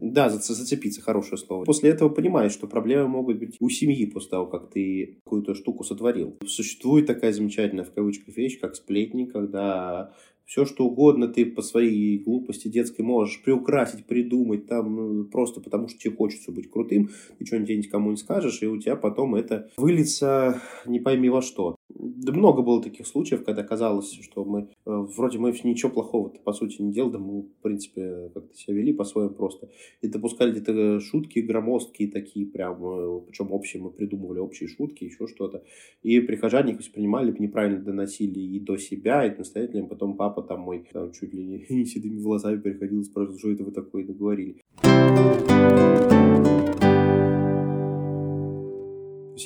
Да, 0.00 0.28
за 0.28 0.38
зацепиться, 0.54 1.00
хорошее 1.00 1.38
слово. 1.38 1.64
После 1.64 1.90
этого 1.90 2.08
понимаешь, 2.08 2.52
что 2.52 2.66
проблемы 2.66 3.08
могут 3.08 3.38
быть 3.38 3.56
у 3.60 3.68
семьи 3.68 4.06
после 4.06 4.30
того, 4.30 4.46
как 4.46 4.70
ты 4.70 5.18
какую-то 5.24 5.54
штуку 5.54 5.84
сотворил. 5.84 6.36
Существует 6.46 7.06
такая 7.06 7.32
замечательная, 7.32 7.84
в 7.84 7.92
кавычках, 7.92 8.36
вещь, 8.36 8.58
как 8.60 8.74
сплетни, 8.74 9.24
когда 9.24 10.12
все 10.46 10.64
что 10.64 10.86
угодно 10.86 11.28
ты 11.28 11.44
по 11.44 11.60
своей 11.60 12.18
глупости 12.18 12.68
детской 12.68 13.02
можешь 13.02 13.42
приукрасить, 13.42 14.06
придумать 14.06 14.66
там 14.66 14.94
ну, 14.96 15.24
просто 15.24 15.60
потому, 15.60 15.88
что 15.88 15.98
тебе 15.98 16.14
хочется 16.14 16.52
быть 16.52 16.70
крутым, 16.70 17.10
ты 17.38 17.44
что-нибудь 17.44 17.76
никому 17.76 18.12
не 18.12 18.16
скажешь, 18.16 18.62
и 18.62 18.66
у 18.66 18.78
тебя 18.78 18.96
потом 18.96 19.34
это 19.34 19.70
выльется 19.76 20.62
не 20.86 21.00
пойми 21.00 21.28
во 21.28 21.42
что. 21.42 21.76
Да 21.88 22.32
много 22.32 22.62
было 22.62 22.82
таких 22.82 23.06
случаев, 23.06 23.44
когда 23.44 23.62
казалось, 23.62 24.12
что 24.22 24.44
мы 24.44 24.62
э, 24.62 24.66
вроде 24.84 25.38
мы 25.38 25.52
ничего 25.64 25.90
плохого 25.90 26.28
по 26.28 26.52
сути 26.52 26.80
не 26.82 26.92
делали, 26.92 27.12
да 27.12 27.18
мы 27.18 27.42
в 27.42 27.62
принципе 27.62 28.30
как-то 28.34 28.54
себя 28.54 28.76
вели 28.76 28.92
по-своему 28.92 29.34
просто 29.34 29.70
и 30.02 30.08
допускали 30.08 30.52
где-то 30.52 31.00
шутки 31.00 31.40
громоздкие 31.40 32.10
такие 32.10 32.46
прям, 32.46 32.84
э, 32.84 33.20
причем 33.26 33.50
общие 33.50 33.82
мы 33.82 33.90
придумывали 33.90 34.38
общие 34.38 34.68
шутки, 34.68 35.04
еще 35.04 35.26
что-то, 35.26 35.64
и 36.02 36.20
прихожане 36.20 36.72
их 36.72 36.78
воспринимали, 36.78 37.34
неправильно 37.38 37.80
доносили 37.82 38.38
и 38.38 38.60
до 38.60 38.76
себя, 38.76 39.26
и 39.26 39.36
настоятельно, 39.36 39.86
потом 39.86 40.16
папа 40.16 40.35
там 40.42 40.60
мой 40.60 40.86
там 40.92 41.12
чуть 41.12 41.32
ли 41.32 41.44
не, 41.44 41.66
не 41.74 41.84
седыми 41.84 42.20
волосами 42.20 42.60
переходил 42.60 43.00
и 43.00 43.04
спрашивал, 43.04 43.38
что 43.38 43.50
это 43.50 43.64
вы 43.64 43.72
такое 43.72 44.04
наговорили 44.04 44.62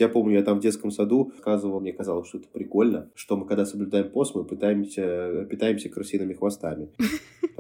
я 0.01 0.09
помню, 0.09 0.39
я 0.39 0.43
там 0.43 0.59
в 0.59 0.63
детском 0.63 0.91
саду 0.91 1.33
сказывал, 1.39 1.81
мне 1.81 1.93
казалось, 1.93 2.29
что 2.29 2.39
это 2.39 2.49
прикольно, 2.49 3.11
что 3.15 3.37
мы, 3.37 3.47
когда 3.47 3.67
соблюдаем 3.67 4.11
пост, 4.11 4.35
мы 4.35 4.45
пытаемся, 4.45 5.47
питаемся 5.49 5.89
крысиными 5.89 6.33
хвостами. 6.33 6.91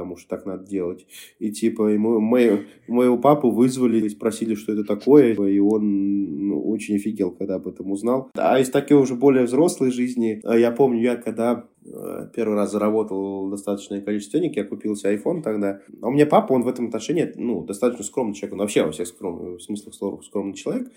Потому 0.01 0.17
что 0.17 0.29
так 0.29 0.47
надо 0.47 0.67
делать. 0.67 1.07
И 1.39 1.53
типа, 1.53 1.89
ему, 1.89 2.21
мы, 2.21 2.67
моего 2.89 3.19
папу 3.19 3.51
вызвали, 3.51 4.09
спросили, 4.09 4.55
что 4.55 4.73
это 4.73 4.83
такое, 4.85 5.35
и 5.35 5.59
он 5.59 6.49
ну, 6.49 6.71
очень 6.71 6.97
офигел, 6.97 7.33
когда 7.33 7.57
об 7.57 7.69
этом 7.69 7.91
узнал. 7.91 8.31
А 8.35 8.59
из 8.59 8.71
такой 8.71 8.97
уже 8.97 9.15
более 9.15 9.45
взрослой 9.45 9.91
жизни, 9.91 10.41
а 10.45 10.57
я 10.57 10.71
помню, 10.71 11.03
я 11.03 11.17
когда 11.17 11.67
э, 11.85 12.29
первый 12.35 12.55
раз 12.55 12.73
заработал 12.73 13.51
достаточное 13.51 14.01
количество 14.01 14.41
денег, 14.41 14.57
я 14.57 14.65
купил 14.65 14.97
себе 14.97 15.17
iPhone 15.17 15.43
тогда. 15.43 15.81
А 16.01 16.09
у 16.09 16.13
меня 16.13 16.25
папа, 16.25 16.55
он 16.55 16.63
в 16.63 16.69
этом 16.69 16.87
отношении, 16.87 17.31
ну, 17.37 17.63
достаточно 17.63 18.03
скромный 18.03 18.35
человек, 18.35 18.55
он 18.55 18.61
вообще 18.61 18.83
во 18.83 18.93
всех 18.93 19.07
скромных, 19.07 19.59
в 19.59 19.63
смысле 19.63 19.93
слова 19.93 20.23
скромный 20.23 20.55
человек. 20.55 20.89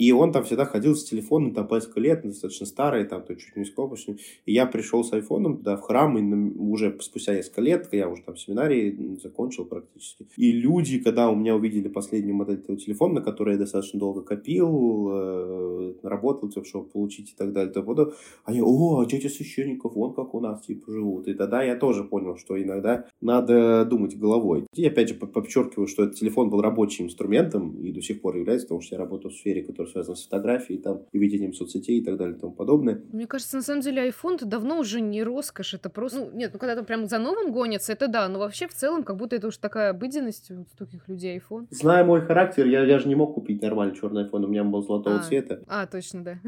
И 0.00 0.12
он 0.12 0.32
там 0.32 0.44
всегда 0.44 0.64
ходил 0.64 0.96
с 0.96 1.04
телефоном, 1.04 1.52
там, 1.52 1.68
несколько 1.70 2.00
лет, 2.00 2.22
достаточно 2.22 2.64
старый, 2.64 3.04
там, 3.04 3.22
то 3.22 3.36
чуть 3.36 3.54
не 3.54 3.66
с 3.66 3.70
кнопочным. 3.70 4.16
И 4.46 4.54
я 4.54 4.64
пришел 4.64 5.04
с 5.04 5.12
айфоном 5.12 5.58
туда, 5.58 5.76
в 5.76 5.82
храм, 5.82 6.16
и 6.16 6.58
уже 6.58 6.96
спустя 7.02 7.34
несколько 7.34 7.60
лет, 7.60 7.86
я 7.92 8.08
уже 8.08 8.22
там 8.22 8.34
в 8.34 8.40
семинарии 8.40 9.18
закончил 9.22 9.66
практически. 9.66 10.26
И 10.38 10.52
люди, 10.52 11.00
когда 11.00 11.28
у 11.28 11.34
меня 11.34 11.54
увидели 11.54 11.88
последнюю 11.88 12.34
модель 12.34 12.60
этого 12.60 12.78
телефона, 12.78 13.16
на 13.16 13.20
который 13.20 13.52
я 13.52 13.58
достаточно 13.58 14.00
долго 14.00 14.22
копил, 14.22 15.10
э, 15.12 15.94
работал, 16.02 16.50
чтобы 16.64 16.86
получить 16.86 17.32
и 17.32 17.36
так 17.36 17.52
далее, 17.52 17.70
то 17.70 17.82
буду, 17.82 18.14
они, 18.46 18.62
о, 18.62 19.04
дети 19.04 19.26
священников, 19.26 19.96
вон 19.96 20.14
как 20.14 20.34
у 20.34 20.40
нас, 20.40 20.64
типа, 20.64 20.90
живут. 20.90 21.28
И 21.28 21.34
тогда 21.34 21.62
я 21.62 21.76
тоже 21.76 22.04
понял, 22.04 22.38
что 22.38 22.58
иногда 22.58 23.04
надо 23.20 23.84
думать 23.84 24.16
головой. 24.18 24.64
И 24.74 24.86
опять 24.86 25.10
же 25.10 25.14
подчеркиваю, 25.14 25.86
что 25.86 26.04
этот 26.04 26.16
телефон 26.16 26.48
был 26.48 26.62
рабочим 26.62 27.04
инструментом 27.04 27.76
и 27.82 27.92
до 27.92 28.00
сих 28.00 28.22
пор 28.22 28.38
является, 28.38 28.66
потому 28.66 28.80
что 28.80 28.94
я 28.94 28.98
работаю 28.98 29.30
в 29.30 29.36
сфере, 29.36 29.62
которая 29.62 29.89
связано 29.90 30.16
с 30.16 30.24
фотографией 30.24 30.78
там, 30.78 31.02
и 31.12 31.18
видением 31.18 31.52
соцсетей 31.52 31.98
и 31.98 32.04
так 32.04 32.16
далее 32.16 32.36
и 32.36 32.40
тому 32.40 32.52
подобное. 32.52 33.02
Мне 33.12 33.26
кажется, 33.26 33.56
на 33.56 33.62
самом 33.62 33.82
деле 33.82 34.08
iPhone 34.08 34.44
давно 34.44 34.78
уже 34.78 35.00
не 35.00 35.22
роскошь, 35.22 35.74
это 35.74 35.90
просто... 35.90 36.20
Ну, 36.20 36.30
нет, 36.32 36.50
ну 36.52 36.58
когда 36.58 36.76
там 36.76 36.84
прям 36.84 37.06
за 37.06 37.18
новым 37.18 37.52
гонится, 37.52 37.92
это 37.92 38.08
да, 38.08 38.28
но 38.28 38.38
вообще 38.38 38.66
в 38.66 38.74
целом 38.74 39.02
как 39.02 39.16
будто 39.16 39.36
это 39.36 39.48
уж 39.48 39.56
такая 39.56 39.90
обыденность 39.90 40.50
у 40.50 40.64
таких 40.78 41.08
людей 41.08 41.38
iPhone. 41.38 41.66
Зная 41.70 42.04
мой 42.04 42.20
характер, 42.20 42.66
я, 42.66 42.84
я 42.84 42.98
же 42.98 43.08
не 43.08 43.14
мог 43.14 43.34
купить 43.34 43.62
нормальный 43.62 43.96
черный 43.96 44.24
iPhone, 44.24 44.44
у 44.44 44.48
меня 44.48 44.64
был 44.64 44.82
золотого 44.82 45.16
а, 45.16 45.22
цвета. 45.22 45.62
А, 45.66 45.86
точно, 45.86 46.24
да. 46.24 46.38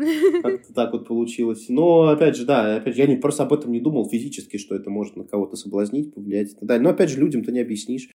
Как-то 0.43 0.73
так 0.75 0.93
вот 0.93 1.07
получилось. 1.07 1.67
Но, 1.69 2.09
опять 2.09 2.37
же, 2.37 2.45
да, 2.45 2.77
опять 2.77 2.95
же, 2.95 3.03
я 3.03 3.07
не, 3.07 3.17
просто 3.17 3.43
об 3.45 3.53
этом 3.53 3.73
не 3.73 3.81
думал 3.81 4.09
физически, 4.09 4.57
что 4.57 4.75
это 4.75 4.91
может 4.91 5.17
на 5.17 5.25
кого-то 5.25 5.57
соблазнить, 5.57 6.15
повлиять 6.15 6.53
и 6.53 6.55
так 6.55 6.65
далее. 6.65 6.83
Но, 6.83 6.91
опять 6.91 7.11
же, 7.11 7.21
людям-то 7.21 7.53
не 7.53 7.61
объяснишь. 7.61 8.09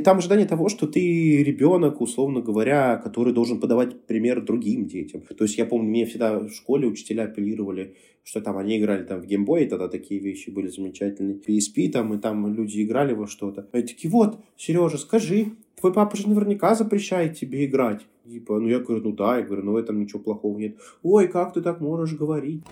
Там 0.00 0.18
ожидание 0.18 0.46
того, 0.46 0.68
что 0.68 0.86
ты 0.86 1.42
ребенок, 1.42 2.00
условно 2.00 2.40
говоря, 2.40 2.96
который 2.96 3.32
должен 3.32 3.60
подавать 3.60 4.06
пример 4.06 4.44
другим 4.44 4.86
детям. 4.86 5.22
То 5.22 5.44
есть 5.44 5.58
я 5.58 5.66
помню, 5.66 5.88
мне 5.88 6.06
всегда 6.06 6.38
в 6.38 6.50
школе 6.50 6.86
учителя 6.86 7.24
апеллировали, 7.24 7.94
что 8.24 8.40
там 8.40 8.58
они 8.58 8.78
играли 8.78 9.04
там 9.04 9.20
в 9.20 9.26
геймбой, 9.26 9.66
тогда 9.66 9.88
такие 9.88 10.20
вещи 10.20 10.50
были 10.50 10.68
замечательные. 10.68 11.36
PSP 11.36 11.90
там, 11.90 12.14
и 12.14 12.18
там 12.18 12.54
люди 12.54 12.82
играли 12.82 13.14
во 13.14 13.26
что-то. 13.26 13.68
Они 13.72 13.84
такие, 13.84 14.10
вот, 14.10 14.38
Сережа, 14.56 14.98
скажи, 14.98 15.52
твой 15.78 15.92
папа 15.92 16.16
же 16.16 16.28
наверняка 16.28 16.74
запрещает 16.74 17.38
тебе 17.38 17.66
играть. 17.66 18.06
Типа, 18.28 18.58
ну 18.58 18.68
я 18.68 18.80
говорю, 18.80 19.04
ну 19.04 19.12
да, 19.12 19.38
я 19.38 19.44
говорю, 19.44 19.62
ну 19.62 19.72
в 19.72 19.76
этом 19.76 20.00
ничего 20.00 20.18
плохого 20.18 20.58
нет. 20.58 20.76
Ой, 21.02 21.28
как 21.28 21.54
ты 21.54 21.60
так 21.60 21.80
можешь 21.80 22.14
говорить? 22.14 22.62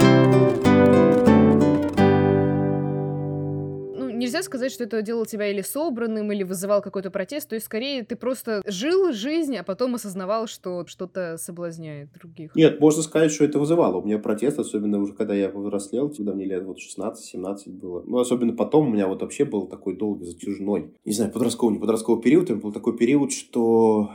Нельзя 4.24 4.42
сказать, 4.42 4.72
что 4.72 4.84
это 4.84 5.02
делал 5.02 5.26
тебя 5.26 5.48
или 5.48 5.62
собранным, 5.62 6.32
или 6.32 6.42
вызывал 6.42 6.82
какой-то 6.82 7.10
протест. 7.10 7.48
То 7.48 7.54
есть, 7.54 7.66
скорее, 7.66 8.02
ты 8.04 8.16
просто 8.16 8.62
жил 8.66 9.12
жизнь, 9.12 9.56
а 9.56 9.62
потом 9.62 9.94
осознавал, 9.94 10.46
что 10.46 10.84
что-то 10.86 11.36
соблазняет 11.38 12.12
других. 12.12 12.54
Нет, 12.54 12.80
можно 12.80 13.02
сказать, 13.02 13.30
что 13.30 13.44
это 13.44 13.58
вызывало. 13.58 13.98
У 13.98 14.04
меня 14.04 14.18
протест, 14.18 14.58
особенно 14.58 14.98
уже 15.00 15.12
когда 15.12 15.34
я 15.34 15.50
взрослел, 15.50 16.10
когда 16.10 16.32
мне 16.32 16.46
лет 16.46 16.64
вот 16.64 16.78
16-17 16.78 17.70
было. 17.70 18.02
Ну, 18.06 18.18
особенно 18.18 18.52
потом 18.54 18.88
у 18.88 18.90
меня 18.90 19.08
вот 19.08 19.22
вообще 19.22 19.44
был 19.44 19.66
такой 19.66 19.96
долгий 19.96 20.24
затяжной, 20.24 20.94
не 21.04 21.12
знаю, 21.12 21.30
подростковый, 21.30 21.74
не 21.74 21.80
подростковый 21.80 22.22
период. 22.22 22.50
У 22.50 22.54
меня 22.54 22.62
был 22.62 22.72
такой 22.72 22.96
период, 22.96 23.32
что 23.32 24.10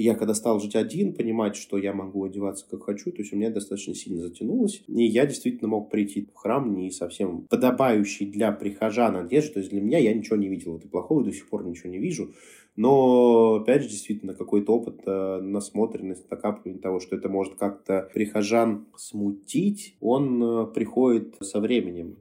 я 0.00 0.14
когда 0.14 0.34
стал 0.34 0.60
жить 0.60 0.76
один, 0.76 1.14
понимать, 1.14 1.56
что 1.56 1.78
я 1.78 1.92
могу 1.92 2.24
одеваться 2.24 2.66
как 2.68 2.84
хочу, 2.84 3.10
то 3.10 3.18
есть 3.18 3.32
у 3.32 3.36
меня 3.36 3.50
достаточно 3.50 3.94
сильно 3.94 4.22
затянулось. 4.22 4.82
И 4.86 5.04
я 5.04 5.26
действительно 5.26 5.68
мог 5.68 5.90
прийти 5.90 6.28
в 6.32 6.36
храм 6.36 6.74
не 6.74 6.90
совсем 6.90 7.46
подобающий 7.48 8.26
для 8.26 8.52
прихожан 8.52 9.16
одежды. 9.16 9.54
То 9.54 9.58
есть 9.60 9.70
для 9.70 9.80
меня 9.80 9.98
я 9.98 10.14
ничего 10.14 10.36
не 10.36 10.48
видел. 10.48 10.76
Это 10.76 10.88
плохого, 10.88 11.24
до 11.24 11.32
сих 11.32 11.48
пор 11.48 11.64
ничего 11.64 11.90
не 11.90 11.98
вижу. 11.98 12.32
Но, 12.76 13.56
опять 13.56 13.82
же, 13.82 13.88
действительно, 13.88 14.34
какой-то 14.34 14.72
опыт, 14.72 15.00
э, 15.06 15.40
насмотренность, 15.40 16.28
накапливание 16.28 16.82
того, 16.82 16.98
что 16.98 17.14
это 17.14 17.28
может 17.28 17.54
как-то 17.54 18.10
прихожан 18.12 18.86
смутить, 18.96 19.96
он 20.00 20.42
э, 20.42 20.66
приходит 20.74 21.36
со 21.40 21.60
временем. 21.60 22.16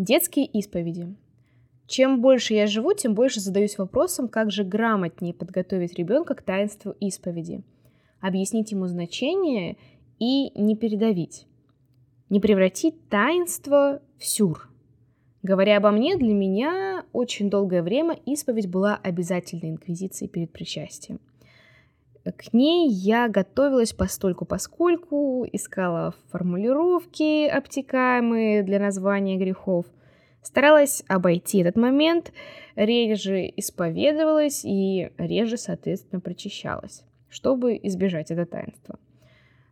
Детские 0.00 0.46
исповеди. 0.46 1.14
Чем 1.86 2.22
больше 2.22 2.54
я 2.54 2.66
живу, 2.66 2.94
тем 2.94 3.14
больше 3.14 3.38
задаюсь 3.38 3.76
вопросом, 3.76 4.28
как 4.28 4.50
же 4.50 4.64
грамотнее 4.64 5.34
подготовить 5.34 5.98
ребенка 5.98 6.34
к 6.34 6.40
таинству 6.40 6.92
исповеди, 7.00 7.62
объяснить 8.18 8.72
ему 8.72 8.86
значение 8.86 9.76
и 10.18 10.58
не 10.58 10.74
передавить, 10.74 11.46
не 12.30 12.40
превратить 12.40 13.10
таинство 13.10 14.00
в 14.16 14.24
сюр. 14.24 14.70
Говоря 15.42 15.76
обо 15.76 15.90
мне, 15.90 16.16
для 16.16 16.32
меня 16.32 17.04
очень 17.12 17.50
долгое 17.50 17.82
время 17.82 18.18
исповедь 18.24 18.70
была 18.70 18.96
обязательной 18.96 19.68
инквизицией 19.68 20.30
перед 20.30 20.50
причастием. 20.50 21.20
К 22.36 22.52
ней 22.52 22.88
я 22.88 23.28
готовилась 23.28 23.92
постольку 23.92 24.44
поскольку, 24.44 25.46
искала 25.52 26.14
формулировки 26.30 27.46
обтекаемые 27.46 28.62
для 28.62 28.78
названия 28.78 29.36
грехов, 29.36 29.86
старалась 30.42 31.02
обойти 31.08 31.58
этот 31.58 31.76
момент, 31.76 32.32
реже 32.76 33.50
исповедовалась 33.56 34.64
и 34.64 35.10
реже, 35.18 35.56
соответственно, 35.56 36.20
прочищалась, 36.20 37.04
чтобы 37.28 37.78
избежать 37.82 38.30
это 38.30 38.46
таинства. 38.46 38.98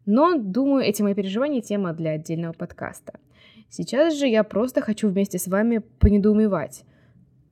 Но, 0.07 0.39
думаю, 0.39 0.85
эти 0.85 1.03
мои 1.03 1.15
переживания 1.15 1.61
тема 1.61 1.93
для 1.93 2.13
отдельного 2.13 2.53
подкаста. 2.53 3.21
Сейчас 3.69 4.15
же 4.15 4.27
я 4.27 4.43
просто 4.43 4.81
хочу 4.81 5.09
вместе 5.09 5.39
с 5.39 5.49
вами 5.49 5.79
понедоумевать, 5.79 6.85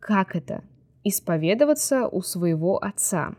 как 0.00 0.34
это— 0.34 0.64
исповедоваться 1.06 2.08
у 2.08 2.20
своего 2.20 2.82
отца. 2.82 3.36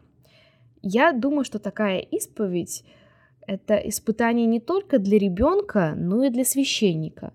Я 0.82 1.12
думаю, 1.14 1.44
что 1.44 1.60
такая 1.60 2.00
исповедь— 2.00 2.84
это 3.48 3.76
испытание 3.76 4.46
не 4.46 4.60
только 4.60 5.00
для 5.00 5.18
ребенка, 5.18 5.94
но 5.96 6.24
и 6.24 6.30
для 6.30 6.46
священника. 6.46 7.34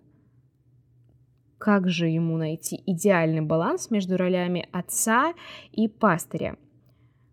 Как 1.58 1.88
же 1.88 2.08
ему 2.08 2.36
найти 2.36 2.82
идеальный 2.86 3.40
баланс 3.40 3.90
между 3.90 4.16
ролями 4.16 4.68
отца 4.72 5.34
и 5.70 5.88
пастыря— 5.88 6.56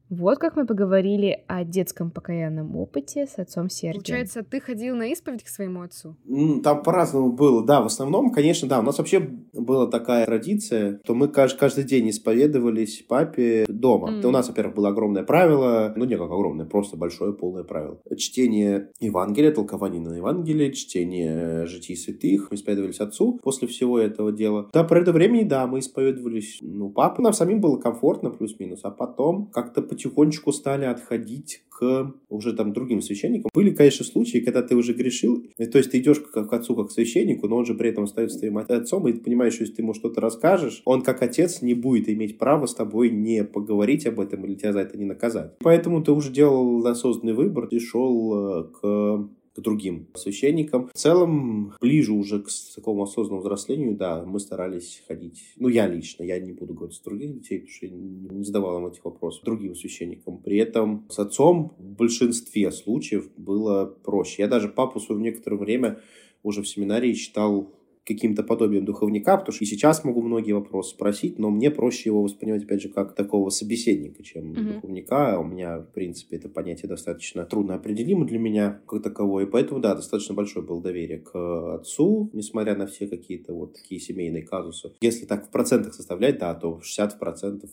вот 0.09 0.39
как 0.39 0.55
мы 0.55 0.65
поговорили 0.65 1.43
о 1.47 1.63
детском 1.63 2.11
покаянном 2.11 2.75
опыте 2.75 3.27
с 3.27 3.37
отцом 3.37 3.69
Сергием. 3.69 4.01
Получается, 4.01 4.43
ты 4.43 4.59
ходил 4.59 4.95
на 4.95 5.07
исповедь 5.11 5.43
к 5.43 5.47
своему 5.47 5.81
отцу? 5.81 6.15
Там 6.63 6.83
по-разному 6.83 7.31
было, 7.31 7.63
да. 7.65 7.81
В 7.81 7.85
основном, 7.85 8.31
конечно, 8.31 8.67
да. 8.67 8.79
У 8.79 8.83
нас 8.83 8.97
вообще 8.97 9.19
была 9.19 9.87
такая 9.87 10.25
традиция, 10.25 10.99
что 11.03 11.13
мы 11.13 11.27
каждый 11.27 11.83
день 11.83 12.09
исповедовались 12.09 13.03
папе 13.07 13.65
дома. 13.67 14.11
Mm. 14.11 14.25
У 14.25 14.31
нас, 14.31 14.47
во-первых, 14.47 14.75
было 14.75 14.89
огромное 14.89 15.23
правило, 15.23 15.93
ну 15.95 16.05
не 16.05 16.17
как 16.17 16.31
огромное, 16.31 16.65
просто 16.65 16.97
большое 16.97 17.33
полное 17.33 17.63
правило. 17.63 17.99
Чтение 18.17 18.89
Евангелия, 18.99 19.51
толкование 19.51 20.01
на 20.01 20.15
Евангелие, 20.15 20.73
чтение 20.73 21.65
житий 21.65 21.95
святых. 21.95 22.49
Мы 22.49 22.55
исповедовались 22.55 22.99
отцу 22.99 23.39
после 23.43 23.67
всего 23.67 23.99
этого 23.99 24.31
дела. 24.31 24.69
Да, 24.73 24.83
про 24.83 25.01
это 25.01 25.11
времени, 25.11 25.43
да, 25.43 25.67
мы 25.67 25.79
исповедовались, 25.79 26.59
ну, 26.61 26.89
папа. 26.89 27.21
Нам 27.21 27.33
самим 27.33 27.61
было 27.61 27.77
комфортно, 27.77 28.29
плюс-минус. 28.31 28.81
А 28.83 28.91
потом 28.91 29.47
как-то 29.51 29.81
потихонечку 29.99 30.53
стали 30.53 30.85
отходить 30.85 31.63
к 31.69 32.13
уже 32.29 32.53
там 32.53 32.73
другим 32.73 33.01
священникам. 33.01 33.49
Были, 33.53 33.71
конечно, 33.71 34.05
случаи, 34.05 34.39
когда 34.39 34.61
ты 34.61 34.75
уже 34.75 34.93
грешил, 34.93 35.45
то 35.57 35.77
есть 35.77 35.91
ты 35.91 35.99
идешь 35.99 36.19
к, 36.19 36.45
к 36.45 36.53
отцу 36.53 36.75
как 36.75 36.87
к 36.87 36.91
священнику, 36.91 37.47
но 37.47 37.57
он 37.57 37.65
же 37.65 37.73
при 37.73 37.89
этом 37.89 38.05
остается 38.05 38.39
твоим 38.39 38.57
отцом, 38.57 39.07
и 39.07 39.13
ты 39.13 39.19
понимаешь, 39.19 39.53
что 39.53 39.63
если 39.63 39.75
ты 39.75 39.81
ему 39.81 39.93
что-то 39.93 40.21
расскажешь, 40.21 40.81
он 40.85 41.01
как 41.01 41.21
отец 41.21 41.61
не 41.61 41.73
будет 41.73 42.09
иметь 42.09 42.37
права 42.37 42.65
с 42.65 42.73
тобой 42.73 43.09
не 43.09 43.43
поговорить 43.43 44.05
об 44.07 44.19
этом 44.19 44.45
или 44.45 44.55
тебя 44.55 44.73
за 44.73 44.79
это 44.79 44.97
не 44.97 45.05
наказать. 45.05 45.53
Поэтому 45.59 46.03
ты 46.03 46.11
уже 46.11 46.31
делал 46.31 46.85
осознанный 46.85 47.33
выбор, 47.33 47.67
ты 47.67 47.79
шел 47.79 48.33
э, 48.33 48.63
к 48.81 49.29
другим 49.61 50.07
священникам. 50.15 50.89
В 50.93 50.97
целом, 50.97 51.73
ближе 51.81 52.13
уже 52.13 52.41
к 52.41 52.47
такому 52.75 53.03
осознанному 53.03 53.41
взрослению, 53.41 53.95
да, 53.95 54.23
мы 54.25 54.39
старались 54.39 55.03
ходить, 55.07 55.41
ну, 55.57 55.67
я 55.67 55.87
лично, 55.87 56.23
я 56.23 56.39
не 56.39 56.51
буду 56.51 56.73
говорить 56.73 56.95
с 56.95 57.01
других 57.01 57.33
детей, 57.33 57.59
потому 57.59 57.73
что 57.73 57.85
я 57.85 57.91
не 57.91 58.43
задавал 58.43 58.79
им 58.79 58.87
этих 58.87 59.05
вопросов, 59.05 59.43
другим 59.43 59.75
священникам. 59.75 60.37
При 60.39 60.57
этом 60.57 61.05
с 61.09 61.19
отцом 61.19 61.75
в 61.77 61.95
большинстве 61.95 62.71
случаев 62.71 63.29
было 63.37 63.85
проще. 63.85 64.43
Я 64.43 64.47
даже 64.47 64.69
папу 64.69 64.99
свое 64.99 65.21
некоторое 65.21 65.57
время 65.57 65.99
уже 66.43 66.61
в 66.61 66.67
семинарии 66.67 67.13
считал 67.13 67.73
каким-то 68.09 68.43
подобием 68.43 68.85
духовника, 68.85 69.37
потому 69.37 69.53
что 69.53 69.63
и 69.63 69.67
сейчас 69.67 70.03
могу 70.03 70.21
многие 70.21 70.53
вопросы 70.53 70.95
спросить, 70.95 71.37
но 71.37 71.49
мне 71.49 71.69
проще 71.69 72.09
его 72.09 72.23
воспринимать, 72.23 72.63
опять 72.63 72.81
же, 72.81 72.89
как 72.89 73.13
такого 73.15 73.49
собеседника, 73.49 74.23
чем 74.23 74.51
mm-hmm. 74.51 74.73
духовника. 74.73 75.39
У 75.39 75.43
меня, 75.43 75.79
в 75.79 75.93
принципе, 75.93 76.37
это 76.37 76.49
понятие 76.49 76.89
достаточно 76.89 77.45
трудно 77.45 77.75
определимо 77.75 78.25
для 78.25 78.39
меня 78.39 78.81
как 78.87 79.03
таковое, 79.03 79.45
и 79.45 79.49
поэтому, 79.49 79.79
да, 79.79 79.95
достаточно 79.95 80.33
большое 80.33 80.65
было 80.65 80.81
доверие 80.81 81.19
к 81.19 81.75
отцу, 81.75 82.29
несмотря 82.33 82.75
на 82.75 82.87
все 82.87 83.07
какие-то 83.07 83.53
вот 83.53 83.75
такие 83.75 84.01
семейные 84.01 84.43
казусы. 84.43 84.91
Если 85.01 85.25
так 85.25 85.47
в 85.47 85.51
процентах 85.51 85.93
составлять, 85.93 86.39
да, 86.39 86.55
то 86.55 86.81
60% 86.83 87.69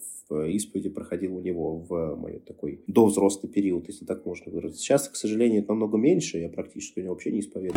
исповеди 0.48 0.88
проходил 0.90 1.36
у 1.36 1.40
него 1.40 1.78
в 1.78 2.16
мой 2.16 2.42
такой 2.46 2.82
довзрослый 2.86 3.50
период, 3.50 3.88
если 3.88 4.04
так 4.04 4.26
можно 4.26 4.52
выразиться. 4.52 4.82
Сейчас, 4.82 5.08
к 5.08 5.16
сожалению, 5.16 5.62
это 5.62 5.70
намного 5.70 5.96
меньше, 5.96 6.38
я 6.38 6.48
практически 6.48 7.00
у 7.00 7.02
него 7.02 7.14
вообще 7.14 7.32
не 7.32 7.40
исповедую. 7.40 7.76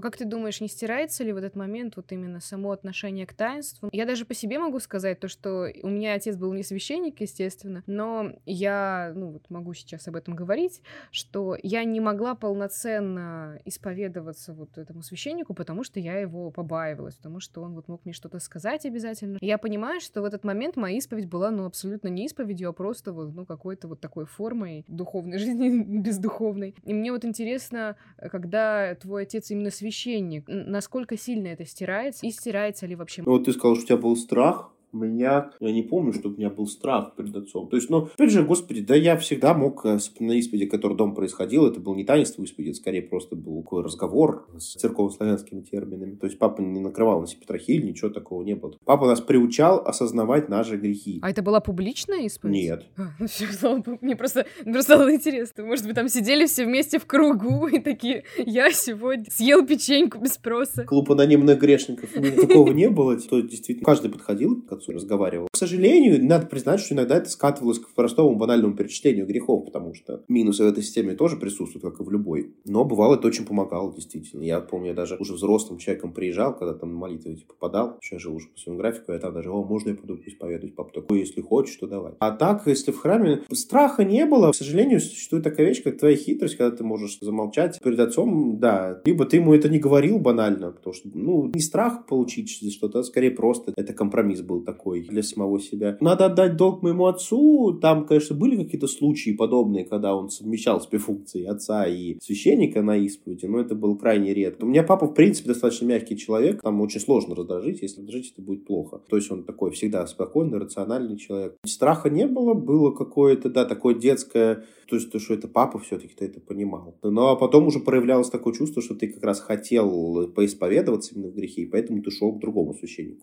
Как 0.00 0.16
ты 0.16 0.24
думаешь, 0.24 0.60
не 0.60 0.68
стирается 0.68 1.24
ли 1.24 1.32
в 1.32 1.36
этот 1.36 1.56
момент 1.56 1.96
вот 1.96 2.12
именно 2.12 2.40
само 2.40 2.72
отношение 2.72 3.26
к 3.26 3.34
таинству? 3.34 3.88
Я 3.92 4.06
даже 4.06 4.24
по 4.24 4.34
себе 4.34 4.58
могу 4.58 4.80
сказать 4.80 5.20
то, 5.20 5.28
что 5.28 5.68
у 5.82 5.88
меня 5.88 6.14
отец 6.14 6.36
был 6.36 6.52
не 6.52 6.62
священник, 6.62 7.20
естественно, 7.20 7.82
но 7.86 8.32
я, 8.44 9.12
ну 9.14 9.32
вот 9.32 9.50
могу 9.50 9.74
сейчас 9.74 10.08
об 10.08 10.16
этом 10.16 10.34
говорить, 10.34 10.82
что 11.10 11.56
я 11.62 11.84
не 11.84 12.00
могла 12.00 12.34
полноценно 12.34 13.60
исповедоваться 13.64 14.52
вот 14.52 14.78
этому 14.78 15.02
священнику, 15.02 15.54
потому 15.54 15.84
что 15.84 16.00
я 16.00 16.18
его 16.18 16.50
побаивалась, 16.50 17.16
потому 17.16 17.40
что 17.40 17.62
он 17.62 17.74
вот 17.74 17.88
мог 17.88 18.04
мне 18.04 18.14
что-то 18.14 18.38
сказать 18.38 18.86
обязательно. 18.86 19.38
Я 19.40 19.58
понимаю, 19.58 20.00
что 20.00 20.22
в 20.22 20.24
этот 20.24 20.44
момент 20.44 20.76
моя 20.76 20.96
исповедь 20.98 21.26
была, 21.26 21.50
ну, 21.50 21.66
абсолютно 21.66 22.08
не 22.08 22.26
исповедью, 22.26 22.68
а 22.68 22.72
просто 22.72 23.12
вот, 23.12 23.34
ну, 23.34 23.44
какой-то 23.46 23.88
вот 23.88 24.00
такой 24.00 24.26
формой 24.26 24.84
духовной 24.88 25.38
жизни, 25.38 25.82
бездуховной. 25.82 26.74
И 26.84 26.94
мне 26.94 27.12
вот 27.12 27.24
интересно, 27.24 27.96
когда 28.16 28.94
твой 28.94 29.22
отец 29.22 29.50
именно 29.50 29.70
священник, 29.70 29.85
священник, 29.86 30.44
насколько 30.48 31.16
сильно 31.16 31.48
это 31.48 31.64
стирается 31.64 32.26
и 32.26 32.30
стирается 32.30 32.86
ли 32.86 32.96
вообще? 32.96 33.22
Ну, 33.22 33.32
вот 33.32 33.44
ты 33.44 33.52
сказал, 33.52 33.76
что 33.76 33.84
у 33.84 33.86
тебя 33.86 33.96
был 33.96 34.16
страх, 34.16 34.72
у 34.96 35.04
меня, 35.04 35.50
я 35.60 35.72
не 35.72 35.82
помню, 35.82 36.12
чтобы 36.12 36.36
у 36.36 36.38
меня 36.38 36.50
был 36.50 36.66
страх 36.66 37.14
перед 37.16 37.34
отцом. 37.36 37.68
То 37.68 37.76
есть, 37.76 37.90
ну, 37.90 38.08
опять 38.14 38.30
же, 38.30 38.42
господи, 38.42 38.80
да 38.80 38.94
я 38.94 39.16
всегда 39.16 39.54
мог 39.54 39.84
э, 39.84 39.98
на 40.20 40.32
исповеди, 40.32 40.66
который 40.66 40.96
дом 40.96 41.14
происходил, 41.14 41.66
это 41.66 41.80
был 41.80 41.94
не 41.94 42.04
таинство 42.04 42.42
исповеди, 42.42 42.70
это 42.70 42.78
скорее 42.78 43.02
просто 43.02 43.36
был 43.36 43.62
такой 43.62 43.82
разговор 43.82 44.46
с 44.58 44.74
церковно-славянскими 44.74 45.62
терминами. 45.62 46.16
То 46.16 46.26
есть, 46.26 46.38
папа 46.38 46.60
не 46.60 46.80
накрывал 46.80 47.20
на 47.20 47.26
себе 47.26 47.40
петрохиль, 47.40 47.84
ничего 47.84 48.10
такого 48.10 48.42
не 48.42 48.54
было. 48.54 48.74
Папа 48.84 49.06
нас 49.06 49.20
приучал 49.20 49.82
осознавать 49.84 50.48
наши 50.48 50.76
грехи. 50.76 51.18
А 51.22 51.30
это 51.30 51.42
была 51.42 51.60
публичная 51.60 52.20
исповедь? 52.22 52.54
Нет. 52.54 52.86
А, 52.96 53.08
ну, 53.18 53.26
все, 53.26 53.46
слава 53.46 53.78
богу. 53.78 53.98
Мне 54.00 54.16
просто, 54.16 54.46
просто 54.64 54.94
стало 54.94 55.14
интересно. 55.14 55.64
Может, 55.64 55.86
вы 55.86 55.94
там 55.94 56.08
сидели 56.08 56.46
все 56.46 56.64
вместе 56.64 56.98
в 56.98 57.06
кругу 57.06 57.66
и 57.66 57.78
такие, 57.80 58.24
я 58.38 58.70
сегодня 58.70 59.26
съел 59.30 59.66
печеньку 59.66 60.18
без 60.18 60.34
спроса. 60.34 60.84
Клуб 60.84 61.10
анонимных 61.10 61.58
грешников. 61.58 62.10
Такого 62.12 62.72
не 62.72 62.88
было. 62.88 63.16
То 63.16 63.40
действительно, 63.40 63.84
каждый 63.84 64.10
подходил 64.10 64.62
к 64.62 64.72
отцу 64.72 64.85
разговаривал. 64.92 65.48
К 65.52 65.56
сожалению, 65.56 66.24
надо 66.24 66.46
признать, 66.46 66.80
что 66.80 66.94
иногда 66.94 67.16
это 67.16 67.30
скатывалось 67.30 67.78
к 67.78 67.88
простому 67.94 68.36
банальному 68.36 68.74
перечислению 68.74 69.26
грехов, 69.26 69.64
потому 69.64 69.94
что 69.94 70.22
минусы 70.28 70.64
в 70.64 70.66
этой 70.66 70.82
системе 70.82 71.14
тоже 71.14 71.36
присутствуют, 71.36 71.84
как 71.84 72.00
и 72.00 72.04
в 72.04 72.10
любой. 72.10 72.54
Но 72.64 72.84
бывало, 72.84 73.16
это 73.16 73.28
очень 73.28 73.46
помогало, 73.46 73.92
действительно. 73.94 74.42
Я 74.42 74.60
помню, 74.60 74.88
я 74.88 74.94
даже 74.94 75.16
уже 75.16 75.34
взрослым 75.34 75.78
человеком 75.78 76.12
приезжал, 76.12 76.56
когда 76.56 76.74
там 76.74 76.92
на 76.92 76.98
молитву 76.98 77.34
типа, 77.34 77.54
попадал, 77.54 77.98
я 78.10 78.18
жил 78.18 78.34
уже 78.34 78.48
по 78.48 78.58
своему 78.58 78.80
графику, 78.80 79.12
я 79.12 79.18
там 79.18 79.34
даже, 79.34 79.50
о, 79.50 79.64
можно 79.64 79.90
я 79.90 79.94
пойду 79.94 80.16
пусть 80.16 80.38
поведать, 80.38 80.74
папа 80.74 80.92
такой, 80.92 81.20
если 81.20 81.40
хочешь, 81.40 81.76
то 81.76 81.86
давай. 81.86 82.12
А 82.18 82.30
так, 82.30 82.66
если 82.66 82.92
в 82.92 82.98
храме 82.98 83.42
страха 83.52 84.04
не 84.04 84.26
было, 84.26 84.52
к 84.52 84.54
сожалению, 84.54 85.00
существует 85.00 85.44
такая 85.44 85.66
вещь, 85.66 85.82
как 85.82 85.98
твоя 85.98 86.16
хитрость, 86.16 86.56
когда 86.56 86.76
ты 86.76 86.84
можешь 86.84 87.18
замолчать 87.20 87.80
перед 87.80 87.98
отцом, 87.98 88.58
да, 88.58 89.00
либо 89.04 89.24
ты 89.24 89.36
ему 89.36 89.54
это 89.54 89.68
не 89.68 89.78
говорил 89.78 90.18
банально, 90.18 90.72
потому 90.72 90.94
что, 90.94 91.08
ну, 91.12 91.50
не 91.54 91.60
страх 91.60 92.06
получить 92.06 92.50
что-то, 92.72 93.00
а 93.00 93.04
скорее 93.04 93.30
просто 93.30 93.72
это 93.76 93.92
компромисс 93.92 94.42
был 94.42 94.62
такой 94.66 95.02
для 95.02 95.22
самого 95.22 95.60
себя. 95.60 95.96
Надо 96.00 96.26
отдать 96.26 96.56
долг 96.56 96.82
моему 96.82 97.06
отцу. 97.06 97.78
Там, 97.80 98.06
конечно, 98.06 98.36
были 98.36 98.62
какие-то 98.62 98.88
случаи 98.88 99.30
подобные, 99.30 99.84
когда 99.84 100.14
он 100.14 100.28
совмещал 100.28 100.80
себе 100.80 100.98
функции 100.98 101.44
отца 101.44 101.86
и 101.86 102.18
священника 102.20 102.82
на 102.82 102.96
исповеди, 102.96 103.46
но 103.46 103.60
это 103.60 103.74
был 103.74 103.96
крайне 103.96 104.34
редко. 104.34 104.64
У 104.64 104.68
меня 104.68 104.82
папа, 104.82 105.06
в 105.06 105.14
принципе, 105.14 105.48
достаточно 105.48 105.86
мягкий 105.86 106.16
человек. 106.16 106.60
Там 106.62 106.80
очень 106.80 107.00
сложно 107.00 107.34
раздражить. 107.34 107.80
Если 107.80 108.00
раздражить, 108.00 108.32
это 108.32 108.42
будет 108.42 108.66
плохо. 108.66 109.00
То 109.08 109.16
есть 109.16 109.30
он 109.30 109.44
такой 109.44 109.70
всегда 109.70 110.06
спокойный, 110.06 110.58
рациональный 110.58 111.16
человек. 111.16 111.56
Страха 111.64 112.10
не 112.10 112.26
было. 112.26 112.54
Было 112.54 112.90
какое-то, 112.90 113.48
да, 113.48 113.64
такое 113.64 113.94
детское 113.94 114.64
то 114.88 114.94
есть, 114.94 115.10
то, 115.10 115.18
что 115.18 115.34
это 115.34 115.48
папа, 115.48 115.78
все-таки 115.78 116.14
ты 116.14 116.26
это 116.26 116.40
понимал. 116.40 116.96
А 117.02 117.36
потом 117.36 117.66
уже 117.66 117.80
проявлялось 117.80 118.30
такое 118.30 118.54
чувство, 118.54 118.80
что 118.82 118.94
ты 118.94 119.08
как 119.08 119.22
раз 119.22 119.40
хотел 119.40 120.28
поисповедоваться 120.28 121.14
именно 121.14 121.30
в 121.30 121.34
грехе, 121.34 121.62
и 121.62 121.66
поэтому 121.66 122.02
ты 122.02 122.10
шел 122.10 122.32
к 122.32 122.38
другому 122.38 122.74
священнику. 122.74 123.22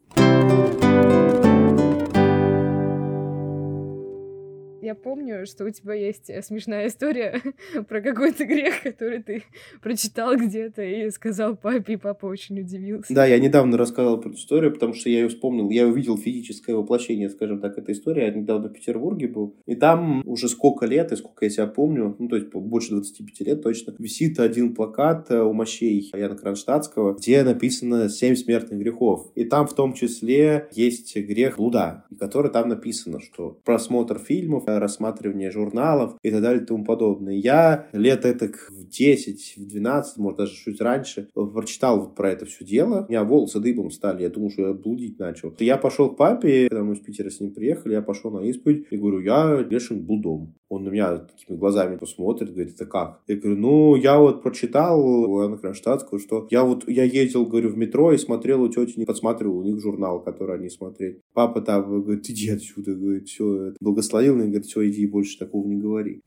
Я 4.94 5.00
помню, 5.00 5.48
что 5.48 5.66
у 5.66 5.72
тебя 5.72 5.96
есть 5.96 6.30
э, 6.30 6.44
смешная 6.44 6.86
история 6.86 7.42
про 7.90 8.00
какой-то 8.00 8.46
грех, 8.46 8.84
который 8.84 9.24
ты 9.24 9.44
прочитал 9.82 10.38
где-то 10.38 10.84
и 10.84 11.10
сказал 11.10 11.58
папе, 11.58 11.94
и 11.94 11.98
папа 11.98 12.28
очень 12.28 12.60
удивился. 12.60 13.12
Да, 13.12 13.26
я 13.26 13.40
недавно 13.40 13.76
рассказывал 13.76 14.20
про 14.20 14.30
эту 14.30 14.38
историю, 14.38 14.72
потому 14.72 14.94
что 14.94 15.10
я 15.10 15.22
ее 15.22 15.30
вспомнил. 15.30 15.72
Я 15.72 15.88
увидел 15.88 16.16
физическое 16.16 16.76
воплощение, 16.76 17.32
скажем 17.32 17.60
так, 17.60 17.76
этой 17.80 17.96
истории. 17.96 18.24
Я 18.24 18.30
недавно 18.30 18.70
в 18.70 18.74
Петербурге 18.74 19.28
был. 19.30 19.56
И 19.66 19.74
там 19.74 20.22
уже 20.28 20.48
сколько 20.48 20.86
лет, 20.86 21.12
и 21.12 21.16
сколько 21.16 21.44
я 21.46 21.50
себя 21.50 21.66
помню, 21.66 22.16
ну, 22.20 22.28
то 22.28 22.36
есть 22.36 22.50
больше 22.54 22.92
25 22.92 23.48
лет 23.48 23.64
точно, 23.64 23.96
висит 23.98 24.40
один 24.40 24.76
плакат 24.76 25.32
э, 25.32 25.42
у 25.42 25.54
мощей 25.54 26.08
Яна 26.14 26.36
Кронштадтского, 26.36 27.16
где 27.16 27.42
написано 27.42 28.10
«Семь 28.10 28.36
смертных 28.36 28.80
грехов». 28.80 29.32
И 29.34 29.44
там 29.44 29.66
в 29.66 29.74
том 29.74 29.94
числе 29.96 30.68
есть 30.72 31.18
грех 31.18 31.58
блуда, 31.58 32.06
который 32.20 32.52
там 32.52 32.70
написано, 32.70 33.20
что 33.20 33.58
просмотр 33.66 34.20
фильмов, 34.20 34.68
рассматривание 34.84 35.52
журналов 35.52 36.16
и 36.22 36.32
так 36.32 36.42
далее 36.42 36.64
и 36.64 36.66
тому 36.66 36.86
подобное. 36.86 37.34
Я 37.34 37.88
лет 37.94 38.26
это 38.26 38.52
в 38.70 38.88
10, 38.88 39.56
в 39.58 39.68
12, 39.68 40.18
может 40.18 40.38
даже 40.38 40.54
чуть 40.54 40.82
раньше, 40.82 41.30
прочитал 41.34 42.00
вот 42.00 42.16
про 42.16 42.32
это 42.32 42.46
все 42.46 42.64
дело. 42.64 43.06
У 43.08 43.12
меня 43.12 43.24
волосы 43.24 43.60
дыбом 43.60 43.90
стали, 43.92 44.24
я 44.24 44.30
думал, 44.30 44.52
что 44.52 44.68
я 44.68 44.74
блудить 44.74 45.20
начал. 45.20 45.54
Я 45.60 45.78
пошел 45.78 46.10
к 46.10 46.18
папе, 46.18 46.68
когда 46.70 46.84
мы 46.84 46.94
из 46.94 47.00
Питера 47.00 47.30
с 47.30 47.40
ним 47.40 47.54
приехали, 47.54 47.94
я 47.94 48.02
пошел 48.02 48.32
на 48.32 48.46
исповедь 48.46 48.86
и 48.92 48.98
говорю, 48.98 49.20
я 49.20 49.64
грешен 49.64 50.06
блудом. 50.06 50.56
Он 50.70 50.84
на 50.84 50.90
меня 50.90 51.18
такими 51.18 51.56
глазами 51.56 51.98
посмотрит, 51.98 52.52
говорит, 52.52 52.74
это 52.74 52.88
как? 52.88 53.22
Я 53.28 53.36
говорю, 53.36 53.58
ну, 53.58 53.96
я 53.96 54.18
вот 54.18 54.42
прочитал 54.42 55.00
у 55.00 55.40
Анны 55.40 55.58
Кронштадтского, 55.58 56.20
что 56.20 56.48
я 56.50 56.64
вот, 56.64 56.90
я 56.90 57.04
ездил, 57.04 57.46
говорю, 57.46 57.70
в 57.70 57.78
метро 57.78 58.12
и 58.12 58.18
смотрел 58.18 58.64
у 58.64 58.70
тети, 58.70 58.98
не 58.98 59.06
подсматривал 59.06 59.60
у 59.60 59.64
них 59.64 59.80
журнал, 59.80 60.24
который 60.24 60.56
они 60.58 60.70
смотрели. 60.70 61.22
Папа 61.34 61.62
там 61.62 62.02
говорит, 62.02 62.28
иди 62.28 62.50
отсюда, 62.50 62.96
говорит, 62.96 63.28
все, 63.28 63.74
благословил, 63.80 64.36
и 64.38 64.46
говорит, 64.46 64.66
все, 64.74 64.90
иди, 64.90 65.06
больше 65.06 65.38
такого 65.38 65.68
не 65.68 65.76
говори. 65.76 66.22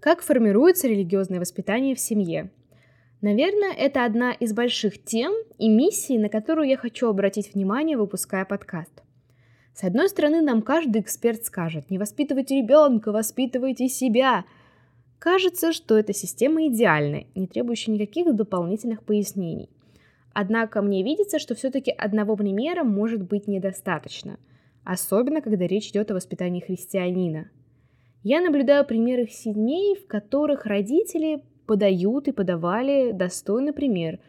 Как 0.00 0.20
формируется 0.22 0.86
религиозное 0.86 1.40
воспитание 1.40 1.94
в 1.94 2.00
семье? 2.00 2.50
Наверное, 3.20 3.72
это 3.72 4.04
одна 4.04 4.32
из 4.32 4.52
больших 4.52 5.02
тем 5.02 5.32
и 5.58 5.68
миссий, 5.68 6.18
на 6.18 6.28
которую 6.28 6.68
я 6.68 6.76
хочу 6.76 7.08
обратить 7.08 7.54
внимание, 7.54 7.96
выпуская 7.96 8.44
подкаст. 8.44 9.02
С 9.74 9.82
одной 9.84 10.08
стороны, 10.08 10.42
нам 10.42 10.62
каждый 10.62 11.00
эксперт 11.00 11.44
скажет, 11.44 11.90
не 11.90 11.98
воспитывайте 11.98 12.56
ребенка, 12.56 13.12
воспитывайте 13.12 13.88
себя. 13.88 14.44
Кажется, 15.18 15.72
что 15.72 15.96
эта 15.96 16.12
система 16.12 16.66
идеальная, 16.66 17.26
не 17.34 17.46
требующая 17.46 17.94
никаких 17.94 18.34
дополнительных 18.34 19.02
пояснений. 19.04 19.70
Однако 20.40 20.82
мне 20.82 21.02
видится, 21.02 21.40
что 21.40 21.56
все-таки 21.56 21.90
одного 21.90 22.36
примера 22.36 22.84
может 22.84 23.24
быть 23.24 23.48
недостаточно, 23.48 24.38
особенно 24.84 25.40
когда 25.40 25.66
речь 25.66 25.88
идет 25.88 26.12
о 26.12 26.14
воспитании 26.14 26.60
христианина. 26.60 27.50
Я 28.22 28.40
наблюдаю 28.40 28.86
примеры 28.86 29.26
семей, 29.26 29.96
в 29.96 30.06
которых 30.06 30.64
родители 30.64 31.42
подают 31.66 32.28
и 32.28 32.32
подавали 32.32 33.10
достойный 33.10 33.72
пример. 33.72 34.20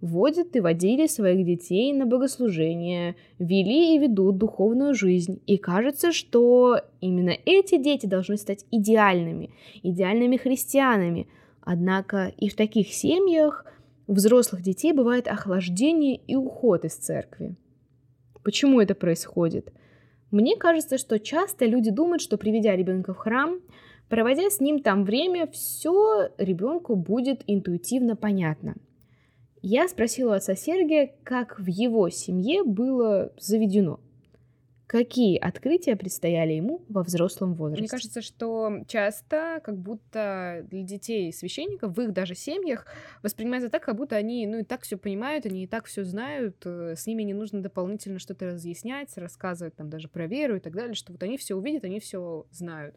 Водят 0.00 0.56
и 0.56 0.60
водили 0.60 1.06
своих 1.06 1.46
детей 1.46 1.92
на 1.92 2.06
богослужение, 2.06 3.14
вели 3.38 3.94
и 3.94 3.98
ведут 4.00 4.38
духовную 4.38 4.94
жизнь. 4.94 5.42
И 5.46 5.58
кажется, 5.58 6.10
что 6.10 6.80
именно 7.00 7.36
эти 7.46 7.78
дети 7.78 8.06
должны 8.06 8.36
стать 8.36 8.66
идеальными, 8.72 9.54
идеальными 9.84 10.38
христианами. 10.38 11.28
Однако 11.60 12.32
и 12.36 12.48
в 12.48 12.56
таких 12.56 12.92
семьях 12.92 13.64
у 14.06 14.14
взрослых 14.14 14.62
детей 14.62 14.92
бывает 14.92 15.28
охлаждение 15.28 16.16
и 16.16 16.36
уход 16.36 16.84
из 16.84 16.94
церкви. 16.94 17.56
Почему 18.42 18.80
это 18.80 18.94
происходит? 18.94 19.72
Мне 20.30 20.56
кажется, 20.56 20.98
что 20.98 21.18
часто 21.18 21.66
люди 21.66 21.90
думают, 21.90 22.22
что 22.22 22.36
приведя 22.38 22.74
ребенка 22.74 23.14
в 23.14 23.18
храм, 23.18 23.60
Проводя 24.12 24.50
с 24.50 24.60
ним 24.60 24.82
там 24.82 25.04
время, 25.04 25.46
все 25.46 26.28
ребенку 26.36 26.96
будет 26.96 27.42
интуитивно 27.46 28.14
понятно. 28.14 28.74
Я 29.62 29.88
спросила 29.88 30.36
отца 30.36 30.54
Сергия, 30.54 31.14
как 31.24 31.58
в 31.58 31.66
его 31.66 32.10
семье 32.10 32.62
было 32.62 33.32
заведено– 33.38 34.00
Какие 34.92 35.38
открытия 35.38 35.96
предстояли 35.96 36.52
ему 36.52 36.84
во 36.90 37.02
взрослом 37.02 37.54
возрасте? 37.54 37.80
Мне 37.80 37.88
кажется, 37.88 38.20
что 38.20 38.84
часто, 38.86 39.62
как 39.64 39.78
будто 39.78 40.66
для 40.68 40.82
детей 40.82 41.32
священников, 41.32 41.96
в 41.96 42.00
их 42.02 42.12
даже 42.12 42.34
семьях, 42.34 42.86
воспринимается 43.22 43.70
так, 43.70 43.82
как 43.82 43.96
будто 43.96 44.16
они, 44.16 44.46
ну, 44.46 44.58
и 44.58 44.64
так 44.64 44.82
все 44.82 44.98
понимают, 44.98 45.46
они 45.46 45.64
и 45.64 45.66
так 45.66 45.86
все 45.86 46.04
знают, 46.04 46.58
э, 46.66 46.94
с 46.94 47.06
ними 47.06 47.22
не 47.22 47.32
нужно 47.32 47.62
дополнительно 47.62 48.18
что-то 48.18 48.50
разъяснять, 48.50 49.16
рассказывать 49.16 49.74
там 49.76 49.88
даже 49.88 50.08
про 50.08 50.26
веру 50.26 50.56
и 50.56 50.60
так 50.60 50.74
далее, 50.74 50.92
что 50.92 51.12
вот 51.12 51.22
они 51.22 51.38
все 51.38 51.54
увидят, 51.54 51.84
они 51.84 51.98
все 51.98 52.44
знают. 52.50 52.94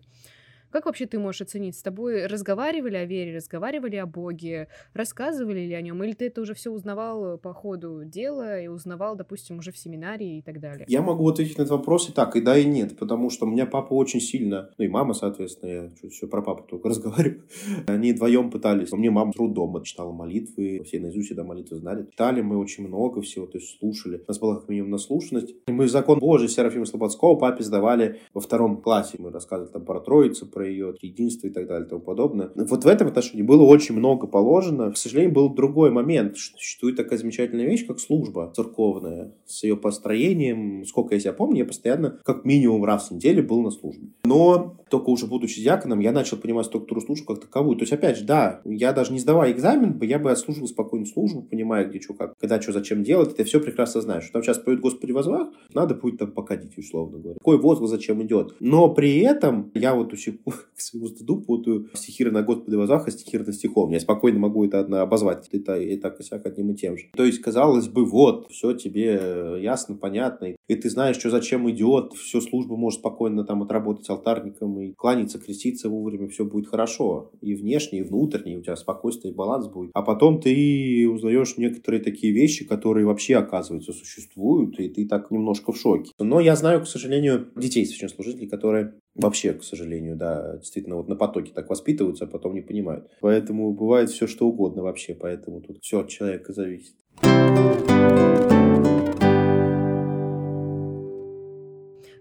Как 0.71 0.85
вообще 0.85 1.05
ты 1.05 1.19
можешь 1.19 1.41
оценить? 1.41 1.77
С 1.77 1.81
тобой 1.81 2.25
разговаривали 2.25 2.95
о 2.95 3.05
вере, 3.05 3.35
разговаривали 3.35 3.95
о 3.97 4.05
Боге, 4.05 4.67
рассказывали 4.93 5.59
ли 5.59 5.73
о 5.73 5.81
нем, 5.81 6.03
или 6.03 6.13
ты 6.13 6.27
это 6.27 6.41
уже 6.41 6.53
все 6.53 6.71
узнавал 6.71 7.37
по 7.37 7.53
ходу 7.53 8.03
дела 8.05 8.59
и 8.59 8.67
узнавал, 8.67 9.15
допустим, 9.15 9.59
уже 9.59 9.71
в 9.71 9.77
семинарии 9.77 10.39
и 10.39 10.41
так 10.41 10.59
далее? 10.59 10.85
Я 10.87 11.01
могу 11.01 11.29
ответить 11.29 11.57
на 11.57 11.63
этот 11.63 11.77
вопрос 11.77 12.09
и 12.09 12.13
так, 12.13 12.35
и 12.35 12.41
да, 12.41 12.57
и 12.57 12.65
нет, 12.65 12.97
потому 12.97 13.29
что 13.29 13.45
у 13.45 13.49
меня 13.49 13.65
папа 13.65 13.93
очень 13.93 14.19
сильно, 14.19 14.69
ну 14.77 14.85
и 14.85 14.87
мама, 14.87 15.13
соответственно, 15.13 15.69
я 15.69 16.09
все 16.09 16.27
про 16.27 16.41
папу 16.41 16.63
только 16.63 16.89
разговариваю, 16.89 17.43
они 17.87 18.13
вдвоем 18.13 18.49
пытались. 18.51 18.91
У 18.91 18.97
меня 18.97 19.11
мама 19.11 19.31
трудом 19.31 19.83
читала 19.83 20.11
молитвы, 20.11 20.81
все 20.85 20.99
наизусть 20.99 21.25
всегда 21.25 21.43
молитвы 21.43 21.77
знали. 21.77 22.07
Читали 22.11 22.41
мы 22.41 22.57
очень 22.57 22.87
много 22.87 23.21
всего, 23.21 23.45
то 23.45 23.57
есть 23.57 23.77
слушали. 23.79 24.17
У 24.17 24.27
нас 24.27 24.39
была 24.39 24.55
как 24.55 24.69
минимум 24.69 24.91
наслушанность. 24.91 25.53
Мы 25.67 25.87
закон 25.87 26.19
Божий 26.19 26.47
Серафима 26.47 26.85
Слободского 26.85 27.35
папе 27.35 27.63
сдавали 27.63 28.19
во 28.33 28.41
втором 28.41 28.81
классе. 28.81 29.17
Мы 29.19 29.31
рассказывали 29.31 29.71
там 29.71 29.85
про 29.85 29.99
Троицу, 29.99 30.45
про 30.45 30.64
ее 30.65 30.95
единство 31.01 31.47
и 31.47 31.49
так 31.49 31.67
далее 31.67 31.85
и 31.85 31.89
тому 31.89 32.01
подобное. 32.01 32.51
Вот 32.55 32.83
в 32.83 32.87
этом 32.87 33.07
отношении 33.07 33.43
было 33.43 33.63
очень 33.63 33.95
много 33.95 34.27
положено. 34.27 34.91
К 34.91 34.97
сожалению, 34.97 35.33
был 35.33 35.53
другой 35.53 35.91
момент. 35.91 36.37
Существует 36.37 36.95
такая 36.95 37.19
замечательная 37.19 37.65
вещь, 37.65 37.85
как 37.85 37.99
служба 37.99 38.51
церковная. 38.55 39.33
С 39.45 39.63
ее 39.63 39.77
построением, 39.77 40.85
сколько 40.85 41.15
я 41.15 41.19
себя 41.19 41.33
помню, 41.33 41.59
я 41.59 41.65
постоянно 41.65 42.19
как 42.23 42.45
минимум 42.45 42.83
раз 42.83 43.09
в 43.09 43.11
неделю 43.11 43.43
был 43.43 43.61
на 43.61 43.71
службе. 43.71 44.09
Но 44.25 44.77
только 44.89 45.09
уже 45.09 45.27
будучи 45.27 45.61
диаконом, 45.61 45.99
я 45.99 46.11
начал 46.11 46.37
понимать 46.37 46.67
структуру 46.67 47.01
службы 47.01 47.25
как 47.25 47.41
таковую. 47.41 47.77
То 47.77 47.83
есть, 47.83 47.93
опять 47.93 48.17
же, 48.17 48.25
да, 48.25 48.61
я 48.65 48.93
даже 48.93 49.13
не 49.13 49.19
сдавая 49.19 49.51
экзамен, 49.51 49.99
я 50.01 50.19
бы 50.19 50.31
отслужил 50.31 50.67
спокойно 50.67 51.05
службу, 51.05 51.41
понимая, 51.41 51.85
где 51.85 51.99
что, 51.99 52.13
как, 52.13 52.37
когда 52.37 52.61
что, 52.61 52.71
зачем 52.71 53.03
делать, 53.03 53.35
ты 53.35 53.43
все 53.43 53.59
прекрасно 53.59 54.01
знаешь. 54.01 54.23
Что 54.23 54.33
там 54.33 54.43
сейчас 54.43 54.59
поет 54.59 54.79
Господи 54.79 55.11
возвах, 55.11 55.49
надо 55.73 55.95
будет 55.95 56.19
там 56.19 56.31
покадить, 56.31 56.77
условно 56.77 57.17
говоря. 57.17 57.37
Какой 57.39 57.57
возглас 57.57 57.89
зачем 57.89 58.21
идет. 58.23 58.55
Но 58.59 58.93
при 58.93 59.19
этом 59.19 59.71
я 59.73 59.95
вот 59.95 60.13
усеку 60.13 60.44
к 60.75 60.81
своему 60.81 61.07
стыду 61.07 61.41
путаю 61.41 61.89
стихиры 61.93 62.31
на 62.31 62.43
Господи 62.43 62.75
возвах, 62.75 63.07
а 63.07 63.11
стихиры 63.11 63.45
на 63.45 63.53
стихом. 63.53 63.91
Я 63.91 63.99
спокойно 63.99 64.39
могу 64.39 64.65
это 64.65 64.79
одно 64.79 64.99
обозвать 64.99 65.47
это 65.51 65.77
и 65.77 65.97
так 65.97 66.19
и 66.19 66.23
сяк 66.23 66.45
одним 66.45 66.71
и 66.71 66.75
тем 66.75 66.97
же. 66.97 67.05
То 67.15 67.23
есть, 67.23 67.39
казалось 67.39 67.87
бы, 67.87 68.05
вот, 68.05 68.51
все 68.51 68.73
тебе 68.73 69.57
ясно, 69.59 69.95
понятно, 69.95 70.55
и 70.67 70.75
ты 70.75 70.89
знаешь, 70.89 71.17
что 71.17 71.29
зачем 71.29 71.69
идет, 71.69 72.13
все 72.13 72.41
служба 72.41 72.75
может 72.75 72.99
спокойно 72.99 73.43
там 73.43 73.63
отработать 73.63 74.09
алтарником 74.09 74.79
и 74.79 74.93
кланяться, 74.93 75.39
креститься 75.39 75.89
вовремя, 75.89 76.27
все 76.27 76.45
будет 76.45 76.67
хорошо. 76.67 77.31
И 77.41 77.55
внешне, 77.55 77.99
и 77.99 78.03
внутренне, 78.03 78.57
у 78.57 78.61
тебя 78.61 78.75
спокойствие 78.75 79.33
и 79.33 79.35
баланс 79.35 79.67
будет. 79.67 79.91
А 79.93 80.01
потом 80.01 80.41
ты 80.41 81.07
узнаешь 81.07 81.57
некоторые 81.57 82.01
такие 82.01 82.33
вещи, 82.33 82.65
которые 82.65 83.05
вообще, 83.05 83.35
оказывается, 83.35 83.93
существуют, 83.93 84.79
и 84.79 84.89
ты 84.89 85.07
так 85.07 85.31
немножко 85.31 85.71
в 85.71 85.77
шоке. 85.77 86.11
Но 86.19 86.39
я 86.39 86.55
знаю, 86.55 86.81
к 86.81 86.87
сожалению, 86.87 87.47
детей 87.55 87.85
священнослужителей, 87.85 88.47
которые 88.47 88.95
вообще, 89.15 89.53
к 89.53 89.63
сожалению, 89.63 90.15
да, 90.15 90.57
действительно 90.57 90.97
вот 90.97 91.07
на 91.07 91.15
потоке 91.15 91.51
так 91.53 91.69
воспитываются, 91.69 92.25
а 92.25 92.27
потом 92.27 92.53
не 92.53 92.61
понимают. 92.61 93.09
Поэтому 93.21 93.73
бывает 93.73 94.09
все 94.09 94.27
что 94.27 94.47
угодно 94.47 94.83
вообще, 94.83 95.15
поэтому 95.15 95.61
тут 95.61 95.81
все 95.81 96.01
от 96.01 96.09
человека 96.09 96.53
зависит. 96.53 96.95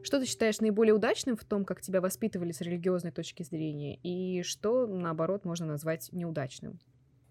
Что 0.03 0.21
ты 0.21 0.27
считаешь 0.27 0.61
наиболее 0.61 0.95
удачным 0.95 1.37
в 1.37 1.45
том, 1.45 1.65
как 1.65 1.81
тебя 1.81 2.01
воспитывали 2.01 2.53
с 2.53 2.61
религиозной 2.61 3.11
точки 3.11 3.43
зрения, 3.43 3.99
и 4.03 4.43
что, 4.43 4.87
наоборот, 4.87 5.45
можно 5.45 5.67
назвать 5.67 6.11
неудачным? 6.13 6.79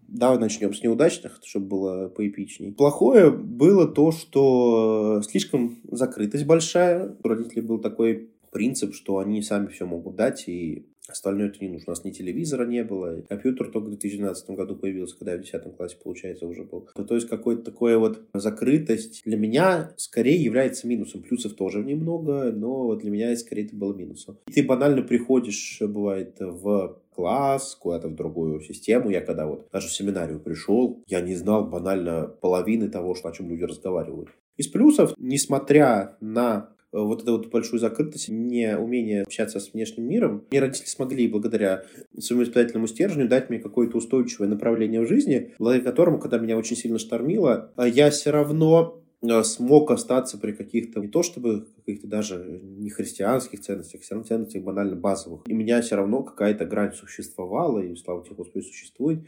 Давай 0.06 0.38
начнем 0.38 0.74
с 0.74 0.82
неудачных, 0.82 1.40
чтобы 1.42 1.66
было 1.66 2.08
поэпичней. 2.08 2.72
Плохое 2.72 3.30
было 3.30 3.88
то, 3.88 4.12
что 4.12 5.22
слишком 5.22 5.80
закрытость 5.90 6.44
большая. 6.44 7.16
У 7.22 7.28
родителей 7.28 7.62
был 7.62 7.78
такой 7.78 8.33
принцип, 8.54 8.94
что 8.94 9.18
они 9.18 9.42
сами 9.42 9.66
все 9.66 9.84
могут 9.84 10.16
дать, 10.16 10.48
и 10.48 10.86
Остальное 11.06 11.48
это 11.48 11.58
не 11.60 11.68
нужно. 11.68 11.84
У 11.88 11.90
нас 11.90 12.04
ни 12.04 12.12
телевизора 12.12 12.66
не 12.66 12.82
было. 12.82 13.20
Компьютер 13.28 13.70
только 13.70 13.86
в 13.86 13.90
2012 13.90 14.50
году 14.50 14.74
появился, 14.74 15.18
когда 15.18 15.32
я 15.32 15.38
в 15.38 15.42
10 15.42 15.76
классе, 15.76 15.98
получается, 16.02 16.46
уже 16.46 16.64
был. 16.64 16.88
То 16.94 17.14
есть, 17.14 17.28
какой-то 17.28 17.62
такой 17.62 17.98
вот 17.98 18.22
закрытость 18.32 19.22
для 19.26 19.36
меня 19.36 19.92
скорее 19.98 20.42
является 20.42 20.88
минусом. 20.88 21.22
Плюсов 21.22 21.54
тоже 21.54 21.84
немного, 21.84 22.52
но 22.52 22.94
для 22.94 23.10
меня 23.10 23.36
скорее 23.36 23.66
это 23.66 23.76
было 23.76 23.92
минусом. 23.92 24.38
И 24.48 24.52
ты 24.52 24.62
банально 24.62 25.02
приходишь, 25.02 25.76
бывает, 25.82 26.36
в 26.40 27.02
класс, 27.14 27.76
куда-то 27.78 28.08
в 28.08 28.14
другую 28.14 28.60
систему. 28.60 29.10
Я 29.10 29.20
когда 29.20 29.46
вот 29.46 29.68
даже 29.70 29.88
в 29.88 29.92
семинарию 29.92 30.40
пришел, 30.40 31.02
я 31.06 31.20
не 31.20 31.34
знал 31.34 31.66
банально 31.66 32.34
половины 32.40 32.88
того, 32.88 33.14
что, 33.14 33.28
о 33.28 33.32
чем 33.32 33.50
люди 33.50 33.64
разговаривают. 33.64 34.30
Из 34.56 34.68
плюсов, 34.68 35.14
несмотря 35.18 36.16
на 36.20 36.73
вот 37.02 37.22
эту 37.22 37.32
вот 37.32 37.50
большую 37.50 37.80
закрытость, 37.80 38.28
не 38.28 38.76
умение 38.76 39.22
общаться 39.22 39.60
с 39.60 39.72
внешним 39.72 40.08
миром, 40.08 40.44
мне 40.50 40.60
родители 40.60 40.86
смогли 40.86 41.28
благодаря 41.28 41.84
своему 42.18 42.44
испытательному 42.44 42.86
стержню 42.86 43.28
дать 43.28 43.50
мне 43.50 43.58
какое-то 43.58 43.98
устойчивое 43.98 44.48
направление 44.48 45.00
в 45.00 45.08
жизни, 45.08 45.52
благодаря 45.58 45.84
которому, 45.84 46.18
когда 46.18 46.38
меня 46.38 46.56
очень 46.56 46.76
сильно 46.76 46.98
штормило, 46.98 47.72
я 47.76 48.10
все 48.10 48.30
равно 48.30 49.04
Э, 49.26 49.42
смог 49.42 49.90
остаться 49.90 50.38
при 50.38 50.52
каких-то, 50.52 51.00
не 51.00 51.08
то 51.08 51.22
чтобы 51.22 51.66
каких-то 51.76 52.06
даже 52.06 52.60
не 52.62 52.90
христианских 52.90 53.60
ценностях, 53.60 54.02
все 54.02 54.14
равно 54.14 54.26
ценностях 54.26 54.62
банально 54.62 54.96
базовых. 54.96 55.42
И 55.46 55.52
у 55.52 55.56
меня 55.56 55.80
все 55.80 55.96
равно 55.96 56.22
какая-то 56.22 56.66
грань 56.66 56.92
существовала, 56.92 57.78
и, 57.78 57.94
слава 57.96 58.22
тебе, 58.24 58.34
Господи, 58.36 58.64
существует. 58.64 59.20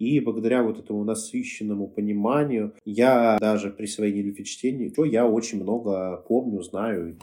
И 0.00 0.18
благодаря 0.18 0.64
вот 0.64 0.80
этому 0.80 1.04
насыщенному 1.04 1.86
пониманию, 1.86 2.74
я 2.84 3.38
даже 3.40 3.70
при 3.70 3.86
своей 3.86 4.12
нелюбви 4.12 4.44
чтения, 4.44 4.90
то 4.90 5.04
я 5.04 5.28
очень 5.28 5.62
много 5.62 6.24
помню, 6.26 6.62
знаю. 6.62 7.16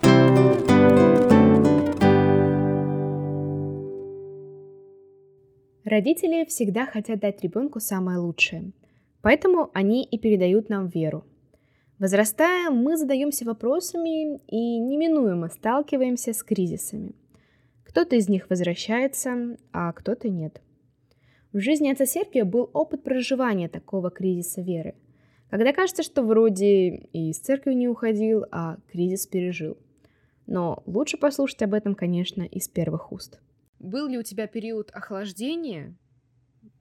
Родители 5.83 6.45
всегда 6.45 6.85
хотят 6.85 7.19
дать 7.19 7.43
ребенку 7.43 7.81
самое 7.81 8.19
лучшее. 8.19 8.71
Поэтому 9.21 9.71
они 9.73 10.05
и 10.05 10.17
передают 10.17 10.69
нам 10.69 10.87
веру– 10.87 11.25
Возрастая, 11.99 12.69
мы 12.69 12.95
задаемся 12.95 13.43
вопросами 13.43 14.37
и 14.45 14.79
неминуемо 14.79 15.49
сталкиваемся 15.49 16.31
с 16.31 16.43
кризисами. 16.43 17.15
Кто-то 17.83 18.15
из 18.15 18.29
них 18.29 18.51
возвращается, 18.51 19.57
а 19.71 19.91
кто-то 19.93 20.29
нет. 20.29 20.61
В 21.57 21.59
жизни 21.59 21.89
отца 21.89 22.05
Сергия 22.05 22.45
был 22.45 22.69
опыт 22.71 23.01
проживания 23.01 23.67
такого 23.67 24.11
кризиса 24.11 24.61
веры, 24.61 24.93
когда 25.49 25.73
кажется, 25.73 26.03
что 26.03 26.21
вроде 26.21 26.89
и 27.11 27.31
из 27.31 27.39
церкви 27.39 27.73
не 27.73 27.87
уходил, 27.87 28.45
а 28.51 28.77
кризис 28.91 29.25
пережил. 29.25 29.75
Но 30.45 30.83
лучше 30.85 31.17
послушать 31.17 31.63
об 31.63 31.73
этом, 31.73 31.95
конечно, 31.95 32.43
из 32.43 32.67
первых 32.67 33.11
уст. 33.11 33.39
Был 33.79 34.07
ли 34.07 34.19
у 34.19 34.21
тебя 34.21 34.45
период 34.45 34.91
охлаждения? 34.91 35.95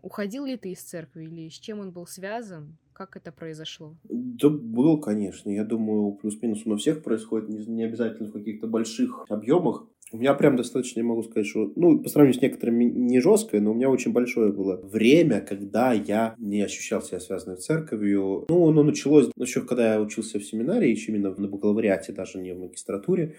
Уходил 0.02 0.44
ли 0.44 0.58
ты 0.58 0.72
из 0.72 0.82
церкви 0.82 1.24
или 1.24 1.48
с 1.48 1.54
чем 1.54 1.80
он 1.80 1.90
был 1.90 2.06
связан? 2.06 2.76
Как 2.96 3.14
это 3.14 3.30
произошло? 3.30 3.94
Да 4.04 4.48
был, 4.48 4.98
конечно. 4.98 5.50
Я 5.50 5.64
думаю, 5.64 6.12
плюс-минус 6.12 6.64
у 6.64 6.76
всех 6.76 7.02
происходит, 7.02 7.50
не, 7.50 7.66
не 7.66 7.85
обязательно 7.85 8.30
в 8.30 8.32
каких-то 8.32 8.68
больших 8.68 9.26
объемах. 9.28 9.87
У 10.12 10.16
меня 10.16 10.32
прям 10.32 10.56
достаточно, 10.56 11.00
я 11.00 11.04
могу 11.04 11.22
сказать, 11.22 11.46
что, 11.46 11.70
ну, 11.76 12.00
по 12.00 12.09
сравнению 12.09 12.40
с 12.40 12.42
некоторыми 12.42 12.85
не 12.85 13.20
жесткое, 13.20 13.61
но 13.61 13.72
у 13.72 13.74
меня 13.74 13.90
очень 13.90 14.12
большое 14.12 14.50
было 14.50 14.80
время, 14.82 15.42
когда 15.42 15.92
я 15.92 16.35
не 16.38 16.62
ощущал 16.62 17.02
себя 17.02 17.20
связанным 17.20 17.59
с 17.59 17.66
церковью. 17.66 18.46
Ну, 18.48 18.66
оно 18.66 18.82
началось 18.82 19.28
еще 19.37 19.61
когда 19.61 19.92
я 19.96 20.00
учился 20.00 20.38
в 20.38 20.44
семинарии, 20.44 20.88
еще 20.88 21.12
именно 21.12 21.35
на 21.37 21.48
бакалавриате, 21.48 22.12
даже 22.12 22.38
не 22.38 22.54
в 22.54 22.61
магистратуре. 22.61 23.37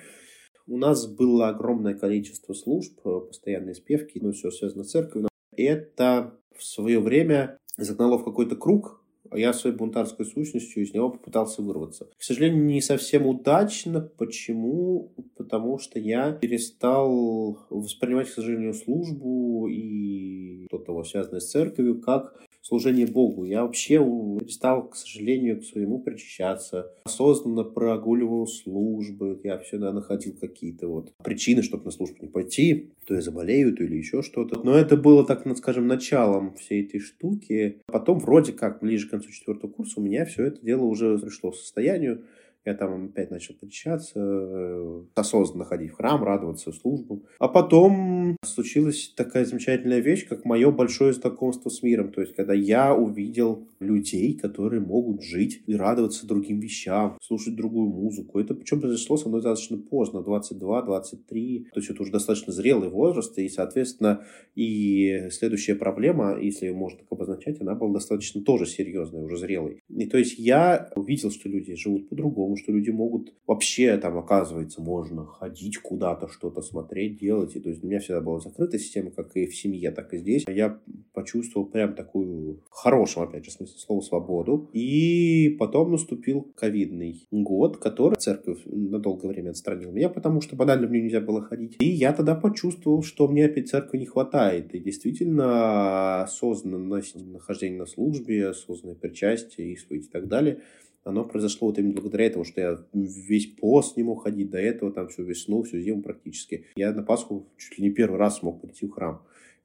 У 0.67 0.78
нас 0.78 1.08
было 1.08 1.50
огромное 1.50 1.96
количество 1.96 2.54
служб, 2.54 3.02
постоянные 3.02 3.74
спевки, 3.74 4.20
ну, 4.22 4.34
все 4.34 4.52
связано 4.52 4.84
с 4.84 4.91
церковью. 4.91 5.30
Это 5.56 6.39
в 6.56 6.63
свое 6.63 7.00
время 7.00 7.58
загнало 7.78 8.17
в 8.17 8.24
какой-то 8.24 8.56
круг, 8.56 8.97
я 9.34 9.54
своей 9.54 9.76
бунтарской 9.76 10.26
сущностью 10.26 10.84
из 10.84 10.94
него 10.94 11.10
попытался 11.10 11.62
вырваться. 11.62 12.08
К 12.18 12.24
сожалению, 12.24 12.66
не 12.66 12.82
совсем 12.82 13.26
удачно. 13.28 14.02
Почему? 14.18 15.13
Потому 15.36 15.80
что 15.80 16.00
я 16.00 16.32
перестал 16.32 17.60
воспринимать, 17.70 18.30
к 18.30 18.34
сожалению, 18.34 18.74
службу 18.74 19.68
и 19.68 20.68
то 20.70 20.78
того, 20.78 21.04
связанное 21.04 21.40
с 21.40 21.50
церковью, 21.50 22.02
как 22.02 22.34
служение 22.68 23.08
Богу. 23.08 23.46
Я 23.46 23.64
вообще 23.64 23.98
перестал, 23.98 24.90
к 24.90 24.96
сожалению, 24.96 25.62
к 25.62 25.64
своему 25.64 26.00
причащаться. 26.00 26.92
Осознанно 27.06 27.64
прогуливал 27.64 28.46
службы. 28.46 29.40
Я 29.44 29.58
всегда 29.60 29.94
находил 29.94 30.36
какие-то 30.40 30.88
вот 30.88 31.14
причины, 31.24 31.64
чтобы 31.64 31.86
на 31.86 31.92
службу 31.92 32.18
не 32.22 32.28
пойти. 32.28 32.92
То 33.06 33.16
я 33.16 33.22
заболею, 33.22 33.76
то 33.76 33.84
или 33.84 33.96
еще 33.96 34.22
что-то. 34.22 34.60
Но 34.64 34.76
это 34.78 34.98
было, 34.98 35.26
так 35.26 35.46
скажем, 35.58 35.88
началом 35.88 36.56
всей 36.56 36.84
этой 36.84 37.00
штуки. 37.00 37.82
Потом 37.86 38.20
вроде 38.20 38.52
как 38.52 38.82
ближе 38.82 39.08
к 39.08 39.12
концу 39.12 39.32
четвертого 39.32 39.72
курса 39.72 40.02
у 40.02 40.04
меня 40.04 40.26
все 40.26 40.46
это 40.46 40.62
дело 40.62 40.84
уже 40.84 41.18
пришло 41.18 41.52
к 41.52 41.56
состоянию, 41.56 42.24
я 42.68 42.76
там 42.76 43.06
опять 43.06 43.32
начал 43.32 43.56
причащаться, 43.56 44.20
э, 44.20 45.02
осознанно 45.16 45.64
ходить 45.64 45.92
в 45.92 45.96
храм, 45.96 46.24
радоваться 46.24 46.72
службу. 46.74 47.24
А 47.40 47.48
потом 47.48 48.36
случилась 48.44 49.14
такая 49.16 49.46
замечательная 49.46 50.00
вещь, 50.00 50.28
как 50.28 50.44
мое 50.44 50.70
большое 50.72 51.14
знакомство 51.14 51.70
с 51.70 51.82
миром. 51.82 52.12
То 52.12 52.22
есть, 52.22 52.36
когда 52.36 52.54
я 52.54 52.94
увидел 52.94 53.68
людей, 53.80 54.34
которые 54.34 54.82
могут 54.82 55.24
жить 55.24 55.64
и 55.66 55.76
радоваться 55.76 56.28
другим 56.28 56.60
вещам, 56.60 57.18
слушать 57.22 57.56
другую 57.56 57.90
музыку. 57.90 58.40
Это 58.40 58.54
причем 58.54 58.82
произошло 58.82 59.18
со 59.18 59.30
мной 59.30 59.42
достаточно 59.42 59.78
поздно, 59.78 60.20
22-23. 60.20 61.66
То 61.74 61.80
есть, 61.80 61.90
это 61.90 62.02
уже 62.02 62.12
достаточно 62.12 62.52
зрелый 62.52 62.90
возраст. 62.90 63.38
И, 63.40 63.48
соответственно, 63.48 64.26
и 64.56 65.30
следующая 65.32 65.76
проблема, 65.76 66.38
если 66.40 66.66
ее 66.66 66.74
можно 66.74 67.00
так 67.00 67.08
обозначать, 67.12 67.62
она 67.62 67.76
была 67.76 67.94
достаточно 67.94 68.42
тоже 68.42 68.66
серьезной, 68.66 69.24
уже 69.24 69.38
зрелой. 69.38 69.82
И 69.90 70.06
то 70.08 70.18
есть, 70.18 70.38
я 70.38 70.92
увидел, 70.96 71.32
что 71.32 71.48
люди 71.48 71.76
живут 71.76 72.10
по-другому, 72.10 72.57
что 72.58 72.72
люди 72.72 72.89
могут 72.89 73.34
вообще 73.46 73.98
там, 73.98 74.17
оказывается, 74.17 74.82
можно 74.82 75.26
ходить 75.26 75.78
куда-то, 75.78 76.28
что-то 76.28 76.62
смотреть, 76.62 77.20
делать. 77.20 77.56
И 77.56 77.60
то 77.60 77.70
есть 77.70 77.84
у 77.84 77.88
меня 77.88 78.00
всегда 78.00 78.22
была 78.22 78.39
закрытая 78.39 78.80
система, 78.80 79.12
как 79.12 79.36
и 79.36 79.46
в 79.46 79.56
семье, 79.56 79.91
так 79.91 80.13
и 80.13 80.17
здесь. 80.17 80.46
Я 80.48 80.80
почувствовал 81.13 81.67
прям 81.67 81.93
такую 81.96 82.63
хорошую, 82.70 83.28
опять 83.28 83.46
же, 83.46 83.52
смысле 83.52 83.80
слова, 83.80 84.02
свободу. 84.02 84.70
И 84.74 85.56
потом 85.60 85.91
наступил 85.91 86.52
ковидный 86.56 87.28
год, 87.32 87.78
который 87.78 88.15
церковь 88.15 88.60
на 88.65 89.00
долгое 89.00 89.30
время 89.30 89.52
отстранил 89.52 89.91
меня, 89.91 90.10
потому 90.10 90.41
что 90.41 90.56
банально 90.56 90.88
мне 90.88 91.02
нельзя 91.02 91.22
было 91.22 91.41
ходить. 91.41 91.76
И 91.80 91.88
я 91.88 92.13
тогда 92.13 92.36
почувствовал, 92.36 93.04
что 93.04 93.28
мне 93.28 93.46
опять 93.46 93.70
церкви 93.70 93.98
не 93.98 94.06
хватает. 94.06 94.74
И 94.74 94.80
действительно 94.80 96.24
осознанное 96.24 97.04
нахождение 97.15 97.80
на 97.80 97.86
службе, 97.86 98.50
осознанное 98.50 98.96
причастие, 98.96 99.74
исповедь 99.74 100.06
и 100.06 100.10
так 100.10 100.28
далее– 100.28 100.62
оно 101.08 101.24
произошло 101.24 101.70
вот 101.70 101.80
именно 101.80 101.93
благодаря 101.93 102.26
этому, 102.26 102.43
что 102.43 102.60
я 102.60 102.78
весь 102.93 103.48
пост 103.48 103.96
не 103.96 104.04
мог 104.04 104.24
ходить 104.24 104.50
до 104.50 104.58
этого, 104.58 104.91
там 104.91 105.08
всю 105.08 105.24
весну, 105.24 105.63
всю 105.63 105.80
зиму 105.80 106.02
практически. 106.02 106.65
Я 106.76 106.91
на 106.91 107.02
Пасху 107.02 107.48
чуть 107.58 107.78
ли 107.78 107.86
не 107.86 107.91
первый 107.91 108.17
раз 108.17 108.39
смог 108.39 108.62
прийти 108.62 108.86
в 108.86 108.91
храм. 108.91 109.22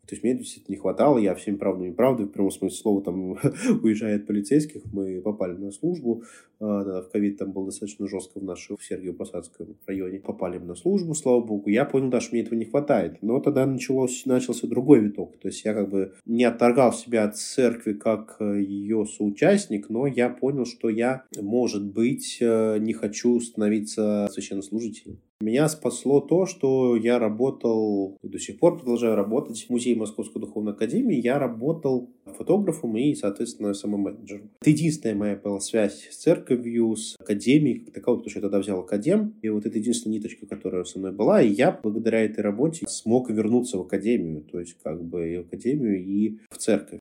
То 0.07 0.15
есть 0.15 0.25
мне 0.25 0.35
действительно 0.35 0.75
не 0.75 0.81
хватало, 0.81 1.17
я 1.19 1.35
всем 1.37 1.59
правду 1.59 1.85
и 1.85 1.93
правду, 1.93 2.25
в 2.25 2.33
прямом 2.33 2.51
смысле 2.51 2.77
слова, 2.77 3.03
там, 3.03 3.33
уезжая 3.83 4.17
от 4.17 4.27
полицейских, 4.27 4.83
мы 4.93 5.21
попали 5.21 5.53
на 5.53 5.71
службу, 5.71 6.25
а, 6.59 7.03
в 7.03 7.09
ковид 7.11 7.39
там 7.39 7.53
было 7.53 7.67
достаточно 7.67 8.09
жестко 8.09 8.41
в 8.41 8.43
нашем, 8.43 8.77
в 8.77 8.91
Сергиево-Посадском 8.91 9.77
районе, 9.87 10.19
попали 10.19 10.59
на 10.59 10.75
службу, 10.75 11.15
слава 11.15 11.41
богу, 11.41 11.71
я 11.71 11.85
понял, 11.85 12.11
да, 12.11 12.21
что 12.21 12.35
мне 12.35 12.43
этого 12.43 12.57
не 12.57 12.65
хватает, 12.65 13.19
но 13.23 13.39
тогда 13.39 13.65
началось, 13.65 14.27
начался 14.27 14.67
другой 14.67 15.01
виток, 15.01 15.39
то 15.39 15.47
есть 15.47 15.65
я 15.65 15.73
как 15.73 15.89
бы 15.89 16.15
не 16.27 16.45
отторгал 16.45 16.93
себя 16.93 17.23
от 17.25 17.37
церкви 17.37 17.93
как 17.93 18.39
э, 18.41 18.61
ее 18.61 19.07
соучастник, 19.07 19.89
но 19.89 20.09
я 20.09 20.31
понял, 20.31 20.67
что 20.67 20.89
я, 20.89 21.25
может 21.41 21.85
быть, 21.85 22.39
э, 22.41 22.79
не 22.81 22.93
хочу 22.93 23.39
становиться 23.39 24.29
священнослужителем. 24.33 25.21
Меня 25.43 25.69
спасло 25.69 26.21
то, 26.21 26.47
что 26.47 26.95
я 26.95 27.19
работал, 27.19 28.17
и 28.23 28.29
до 28.29 28.39
сих 28.39 28.61
пор 28.61 28.79
продолжаю 28.79 29.17
работать 29.17 29.67
в 29.67 29.71
музее 29.71 29.97
Московской 29.97 30.41
Духовной 30.41 30.73
Академии. 30.73 31.21
Я 31.21 31.41
работал 31.41 32.11
фотографом 32.39 32.97
и, 32.97 33.13
соответственно, 33.17 33.75
самым 33.75 34.03
менеджером. 34.03 34.53
Это 34.61 34.71
единственная 34.71 35.17
моя 35.17 35.35
была 35.35 35.59
связь 35.59 36.09
с 36.09 36.17
церковью, 36.19 36.95
с 36.95 37.17
академией, 37.19 37.81
как 37.81 37.93
таковой, 37.93 38.19
потому 38.19 38.31
что 38.31 38.39
я 38.39 38.43
тогда 38.43 38.61
взял 38.61 38.79
академ. 38.79 39.35
И 39.43 39.49
вот 39.49 39.67
это 39.67 39.77
единственная 39.77 40.19
ниточка, 40.19 40.47
которая 40.47 40.85
со 40.85 41.01
мной 41.01 41.11
была. 41.11 41.43
И 41.43 41.49
я, 41.49 41.77
благодаря 41.83 42.21
этой 42.21 42.43
работе, 42.43 42.87
смог 42.89 43.29
вернуться 43.29 43.79
в 43.79 43.81
академию. 43.81 44.43
То 44.43 44.61
есть, 44.61 44.77
как 44.81 45.03
бы 45.03 45.29
и 45.29 45.39
в 45.39 45.41
академию, 45.41 46.05
и 46.05 46.39
в 46.51 46.59
церковь 46.59 47.01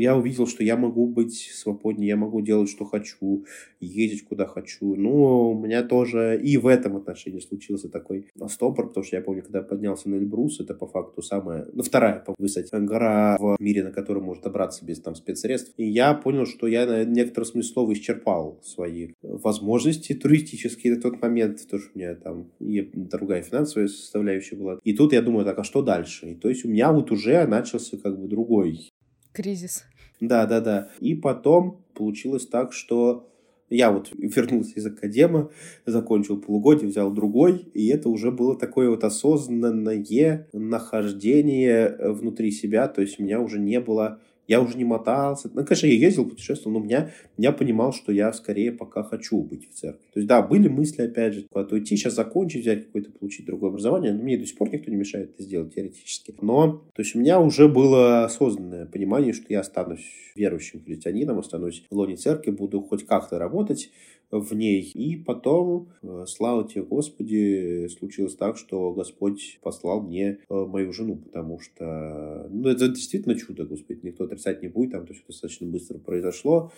я 0.00 0.16
увидел, 0.16 0.46
что 0.46 0.64
я 0.64 0.76
могу 0.76 1.06
быть 1.06 1.50
свободнее, 1.54 2.08
я 2.08 2.16
могу 2.16 2.40
делать, 2.40 2.68
что 2.68 2.84
хочу, 2.84 3.44
ездить 3.80 4.24
куда 4.24 4.46
хочу. 4.46 4.94
Ну, 4.94 5.52
у 5.52 5.58
меня 5.58 5.82
тоже 5.82 6.40
и 6.42 6.56
в 6.56 6.66
этом 6.66 6.96
отношении 6.96 7.40
случился 7.40 7.88
такой 7.88 8.26
стопор, 8.48 8.88
потому 8.88 9.04
что 9.04 9.16
я 9.16 9.22
помню, 9.22 9.42
когда 9.42 9.62
поднялся 9.62 10.08
на 10.08 10.16
Эльбрус, 10.16 10.60
это 10.60 10.74
по 10.74 10.86
факту 10.86 11.22
самая, 11.22 11.66
ну, 11.72 11.82
вторая 11.82 12.20
по 12.20 12.34
высоте 12.38 12.78
гора 12.78 13.36
в 13.38 13.56
мире, 13.60 13.84
на 13.84 13.92
которую 13.92 14.24
можно 14.24 14.44
добраться 14.44 14.84
без 14.84 15.00
там 15.00 15.14
спецсредств. 15.14 15.72
И 15.76 15.84
я 15.84 16.14
понял, 16.14 16.46
что 16.46 16.66
я 16.66 16.86
на 16.86 17.04
некотором 17.04 17.46
смысле 17.46 17.70
исчерпал 17.92 18.60
свои 18.62 19.12
возможности 19.22 20.14
туристические 20.14 20.96
на 20.96 21.00
тот 21.00 21.20
момент, 21.22 21.62
потому 21.62 21.82
что 21.82 21.90
у 21.94 21.98
меня 21.98 22.14
там 22.14 22.50
и 22.58 22.80
другая 22.94 23.42
финансовая 23.42 23.88
составляющая 23.88 24.56
была. 24.56 24.78
И 24.84 24.92
тут 24.92 25.12
я 25.12 25.22
думаю, 25.22 25.44
так, 25.44 25.58
а 25.58 25.64
что 25.64 25.82
дальше? 25.82 26.32
И 26.32 26.34
то 26.34 26.48
есть 26.48 26.64
у 26.64 26.68
меня 26.68 26.92
вот 26.92 27.10
уже 27.10 27.46
начался 27.46 27.96
как 27.96 28.20
бы 28.20 28.28
другой 28.28 28.90
кризис. 29.32 29.84
Да, 30.20 30.46
да, 30.46 30.60
да. 30.60 30.88
И 31.00 31.14
потом 31.14 31.82
получилось 31.94 32.46
так, 32.46 32.72
что 32.72 33.26
я 33.70 33.90
вот 33.92 34.10
вернулся 34.18 34.72
из 34.74 34.86
академа, 34.86 35.50
закончил 35.86 36.40
полугодие, 36.40 36.88
взял 36.88 37.10
другой, 37.12 37.58
и 37.72 37.86
это 37.88 38.08
уже 38.08 38.30
было 38.32 38.58
такое 38.58 38.90
вот 38.90 39.04
осознанное 39.04 40.46
нахождение 40.52 41.96
внутри 42.00 42.50
себя, 42.50 42.88
то 42.88 43.00
есть 43.00 43.20
у 43.20 43.22
меня 43.22 43.40
уже 43.40 43.58
не 43.58 43.80
было 43.80 44.20
я 44.50 44.60
уже 44.60 44.76
не 44.76 44.84
мотался. 44.84 45.48
Ну, 45.54 45.64
конечно, 45.64 45.86
я 45.86 45.94
ездил, 45.94 46.28
путешествовал, 46.28 46.76
но 46.76 46.84
меня, 46.84 47.12
я 47.36 47.52
понимал, 47.52 47.92
что 47.92 48.10
я 48.10 48.32
скорее 48.32 48.72
пока 48.72 49.04
хочу 49.04 49.40
быть 49.44 49.70
в 49.70 49.74
церкви. 49.74 50.04
То 50.12 50.18
есть, 50.18 50.26
да, 50.26 50.42
были 50.42 50.66
мысли, 50.66 51.02
опять 51.02 51.34
же, 51.34 51.46
куда-то 51.48 51.76
уйти, 51.76 51.96
сейчас 51.96 52.14
закончить, 52.14 52.62
взять 52.62 52.86
какое-то, 52.86 53.12
получить 53.12 53.46
другое 53.46 53.70
образование. 53.70 54.12
Мне 54.12 54.36
до 54.36 54.44
сих 54.44 54.58
пор 54.58 54.70
никто 54.72 54.90
не 54.90 54.96
мешает 54.96 55.34
это 55.34 55.44
сделать 55.44 55.72
теоретически. 55.72 56.34
Но, 56.42 56.82
то 56.92 57.02
есть, 57.02 57.14
у 57.14 57.20
меня 57.20 57.38
уже 57.38 57.68
было 57.68 58.24
осознанное 58.24 58.86
понимание, 58.86 59.32
что 59.32 59.44
я 59.50 59.60
останусь 59.60 60.04
верующим 60.34 60.82
христианином, 60.82 61.38
останусь 61.38 61.84
в 61.88 61.94
лоне 61.94 62.16
церкви, 62.16 62.50
буду 62.50 62.80
хоть 62.80 63.06
как-то 63.06 63.38
работать, 63.38 63.90
в 64.30 64.54
ней. 64.54 64.82
И 64.82 65.16
потом, 65.16 65.92
э, 66.02 66.24
слава 66.26 66.68
тебе, 66.68 66.82
Господи, 66.82 67.88
случилось 67.88 68.36
так, 68.36 68.56
что 68.56 68.92
Господь 68.92 69.58
послал 69.62 70.02
мне 70.02 70.38
э, 70.48 70.54
мою 70.54 70.92
жену, 70.92 71.16
потому 71.16 71.58
что, 71.58 72.48
ну, 72.50 72.68
это 72.68 72.88
действительно 72.88 73.34
чудо, 73.34 73.64
Господи, 73.64 74.00
никто 74.02 74.24
отрицать 74.24 74.62
не 74.62 74.68
будет, 74.68 74.92
там 74.92 75.06
то 75.06 75.12
есть 75.12 75.26
достаточно 75.26 75.66
быстро 75.66 75.98
произошло. 75.98 76.72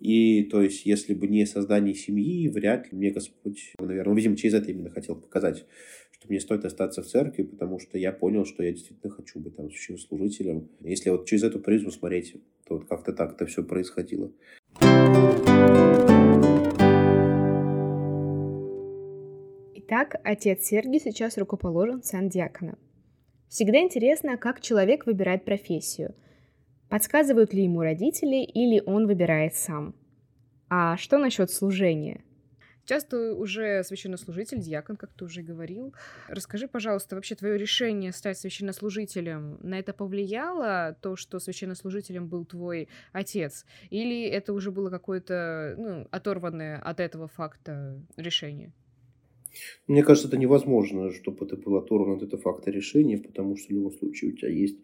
И, 0.00 0.42
то 0.44 0.60
есть, 0.60 0.84
если 0.84 1.14
бы 1.14 1.26
не 1.26 1.46
создание 1.46 1.94
семьи, 1.94 2.48
вряд 2.48 2.92
ли 2.92 2.98
мне 2.98 3.10
Господь, 3.10 3.72
наверное, 3.78 4.10
ну, 4.10 4.16
видимо, 4.16 4.36
через 4.36 4.54
это 4.54 4.70
именно 4.70 4.90
хотел 4.90 5.16
показать, 5.16 5.64
что 6.12 6.28
мне 6.28 6.40
стоит 6.40 6.64
остаться 6.64 7.02
в 7.02 7.06
церкви, 7.06 7.44
потому 7.44 7.78
что 7.78 7.98
я 7.98 8.12
понял, 8.12 8.44
что 8.44 8.62
я 8.62 8.72
действительно 8.72 9.12
хочу 9.12 9.38
быть 9.38 9.56
там 9.56 9.70
священнослужителем. 9.70 10.68
Если 10.80 11.10
вот 11.10 11.26
через 11.26 11.44
эту 11.44 11.60
призму 11.60 11.90
смотреть, 11.90 12.36
то 12.66 12.74
вот 12.74 12.86
как-то 12.86 13.12
так 13.12 13.34
это 13.34 13.46
все 13.46 13.62
происходило. 13.62 14.32
Итак, 19.98 20.20
отец 20.24 20.66
Сергий 20.66 21.00
сейчас 21.00 21.38
рукоположен 21.38 22.02
сан-диакона. 22.02 22.76
Всегда 23.48 23.78
интересно, 23.78 24.36
как 24.36 24.60
человек 24.60 25.06
выбирает 25.06 25.46
профессию. 25.46 26.14
Подсказывают 26.90 27.54
ли 27.54 27.62
ему 27.62 27.80
родители 27.80 28.44
или 28.44 28.82
он 28.84 29.06
выбирает 29.06 29.54
сам? 29.54 29.94
А 30.68 30.98
что 30.98 31.16
насчет 31.16 31.50
служения? 31.50 32.22
Часто 32.84 33.32
уже 33.32 33.82
священнослужитель, 33.84 34.58
диакон, 34.58 34.96
как 34.96 35.14
ты 35.14 35.24
уже 35.24 35.40
говорил. 35.40 35.94
Расскажи, 36.28 36.68
пожалуйста, 36.68 37.14
вообще 37.14 37.34
твое 37.34 37.56
решение 37.56 38.12
стать 38.12 38.36
священнослужителем, 38.36 39.58
на 39.62 39.78
это 39.78 39.94
повлияло 39.94 40.94
то, 41.00 41.16
что 41.16 41.38
священнослужителем 41.38 42.28
был 42.28 42.44
твой 42.44 42.90
отец? 43.12 43.64
Или 43.88 44.26
это 44.28 44.52
уже 44.52 44.70
было 44.72 44.90
какое-то 44.90 45.74
ну, 45.78 46.06
оторванное 46.10 46.82
от 46.82 47.00
этого 47.00 47.28
факта 47.28 47.98
решение? 48.18 48.74
Мне 49.86 50.02
кажется, 50.02 50.28
это 50.28 50.36
невозможно, 50.36 51.12
чтобы 51.12 51.46
это 51.46 51.56
было 51.56 51.80
оторвано 51.80 52.16
от 52.16 52.22
этого 52.22 52.42
факта 52.42 52.70
решения, 52.70 53.18
потому 53.18 53.56
что 53.56 53.68
в 53.68 53.70
любом 53.70 53.92
случае 53.92 54.32
у 54.32 54.36
тебя 54.36 54.48
есть 54.48 54.78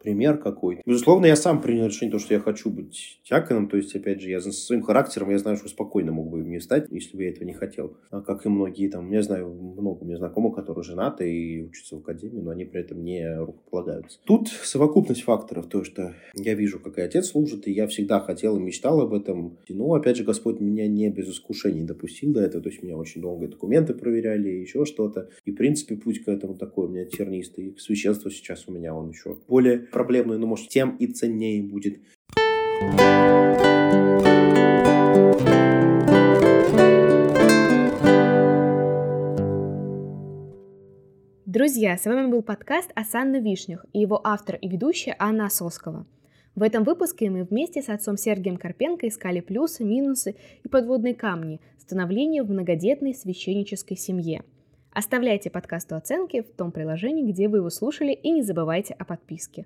пример 0.00 0.38
какой-то. 0.38 0.82
Безусловно, 0.86 1.26
я 1.26 1.36
сам 1.36 1.60
принял 1.60 1.86
решение, 1.86 2.12
то, 2.12 2.18
что 2.18 2.34
я 2.34 2.40
хочу 2.40 2.70
быть 2.70 3.20
диаконом. 3.28 3.68
То 3.68 3.76
есть, 3.76 3.94
опять 3.94 4.20
же, 4.20 4.30
я 4.30 4.40
со 4.40 4.52
своим 4.52 4.82
характером, 4.82 5.30
я 5.30 5.38
знаю, 5.38 5.56
что 5.56 5.68
спокойно 5.68 6.12
мог 6.12 6.28
бы 6.28 6.38
не 6.40 6.60
стать, 6.60 6.86
если 6.90 7.16
бы 7.16 7.24
я 7.24 7.30
этого 7.30 7.44
не 7.44 7.54
хотел. 7.54 7.96
А 8.10 8.20
как 8.20 8.46
и 8.46 8.48
многие 8.48 8.88
там, 8.88 9.10
я 9.10 9.22
знаю 9.22 9.48
много 9.50 10.02
у 10.02 10.06
меня 10.06 10.16
знакомых, 10.16 10.54
которые 10.54 10.84
женаты 10.84 11.30
и 11.30 11.62
учатся 11.62 11.96
в 11.96 12.00
академии, 12.00 12.40
но 12.40 12.50
они 12.50 12.64
при 12.64 12.80
этом 12.80 13.02
не 13.04 13.38
рукополагаются. 13.38 14.18
Тут 14.24 14.48
совокупность 14.48 15.22
факторов, 15.22 15.66
то, 15.66 15.84
что 15.84 16.14
я 16.34 16.54
вижу, 16.54 16.78
как 16.80 16.98
и 16.98 17.02
отец 17.02 17.28
служит, 17.28 17.66
и 17.66 17.72
я 17.72 17.86
всегда 17.86 18.20
хотел 18.20 18.56
и 18.56 18.60
мечтал 18.60 19.00
об 19.00 19.12
этом. 19.12 19.58
Но, 19.68 19.92
опять 19.94 20.16
же, 20.16 20.24
Господь 20.24 20.60
меня 20.60 20.86
не 20.86 21.10
без 21.10 21.28
искушений 21.28 21.82
допустил 21.82 22.32
до 22.32 22.40
этого. 22.40 22.62
То 22.62 22.70
есть, 22.70 22.82
меня 22.82 22.96
очень 22.96 23.20
долго 23.20 23.48
документы 23.48 23.94
проверяли, 23.94 24.48
еще 24.48 24.84
что-то. 24.84 25.30
И, 25.44 25.52
в 25.52 25.56
принципе, 25.56 25.96
путь 25.96 26.24
к 26.24 26.28
этому 26.28 26.54
такой 26.54 26.86
у 26.86 26.88
меня 26.88 27.04
тернистый. 27.04 27.72
К 27.72 27.80
священству 27.80 28.30
сейчас 28.30 28.66
у 28.68 28.72
меня 28.72 28.94
он 28.94 29.10
еще 29.10 29.36
более 29.48 29.87
проблемную, 29.90 30.38
но, 30.38 30.46
может, 30.46 30.68
тем 30.68 30.96
и 30.96 31.06
ценнее 31.06 31.62
будет. 31.62 32.00
Друзья, 41.44 41.96
с 41.96 42.04
вами 42.04 42.30
был 42.30 42.42
подкаст 42.42 42.92
о 42.94 43.04
Санне 43.04 43.40
Вишнях 43.40 43.84
и 43.92 44.00
его 44.00 44.20
автор 44.22 44.56
и 44.56 44.68
ведущая 44.68 45.16
Анна 45.18 45.48
Соскова. 45.48 46.06
В 46.54 46.62
этом 46.62 46.84
выпуске 46.84 47.30
мы 47.30 47.44
вместе 47.44 47.82
с 47.82 47.88
отцом 47.88 48.16
Сергием 48.16 48.56
Карпенко 48.56 49.08
искали 49.08 49.40
плюсы, 49.40 49.84
минусы 49.84 50.36
и 50.64 50.68
подводные 50.68 51.14
камни 51.14 51.60
становления 51.78 52.42
в 52.42 52.50
многодетной 52.50 53.14
священнической 53.14 53.96
семье. 53.96 54.42
Оставляйте 54.92 55.50
подкасту 55.50 55.94
оценки 55.96 56.42
в 56.42 56.52
том 56.56 56.72
приложении, 56.72 57.30
где 57.30 57.48
вы 57.48 57.58
его 57.58 57.70
слушали, 57.70 58.12
и 58.12 58.30
не 58.30 58.42
забывайте 58.42 58.94
о 58.94 59.04
подписке. 59.04 59.64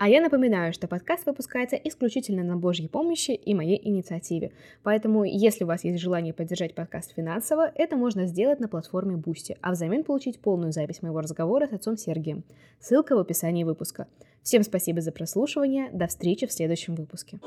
А 0.00 0.08
я 0.08 0.22
напоминаю, 0.22 0.72
что 0.72 0.88
подкаст 0.88 1.26
выпускается 1.26 1.76
исключительно 1.76 2.42
на 2.42 2.56
Божьей 2.56 2.88
помощи 2.88 3.32
и 3.32 3.54
моей 3.54 3.78
инициативе. 3.86 4.50
Поэтому, 4.82 5.24
если 5.24 5.64
у 5.64 5.66
вас 5.66 5.84
есть 5.84 6.00
желание 6.00 6.32
поддержать 6.32 6.74
подкаст 6.74 7.12
финансово, 7.14 7.70
это 7.74 7.96
можно 7.96 8.26
сделать 8.26 8.60
на 8.60 8.68
платформе 8.68 9.16
Boosty, 9.16 9.58
а 9.60 9.72
взамен 9.72 10.02
получить 10.02 10.40
полную 10.40 10.72
запись 10.72 11.02
моего 11.02 11.20
разговора 11.20 11.66
с 11.66 11.72
отцом 11.72 11.98
Сергием. 11.98 12.44
Ссылка 12.80 13.14
в 13.14 13.18
описании 13.18 13.62
выпуска. 13.62 14.06
Всем 14.42 14.62
спасибо 14.62 15.02
за 15.02 15.12
прослушивание. 15.12 15.90
До 15.92 16.06
встречи 16.06 16.46
в 16.46 16.52
следующем 16.52 16.94
выпуске. 16.94 17.38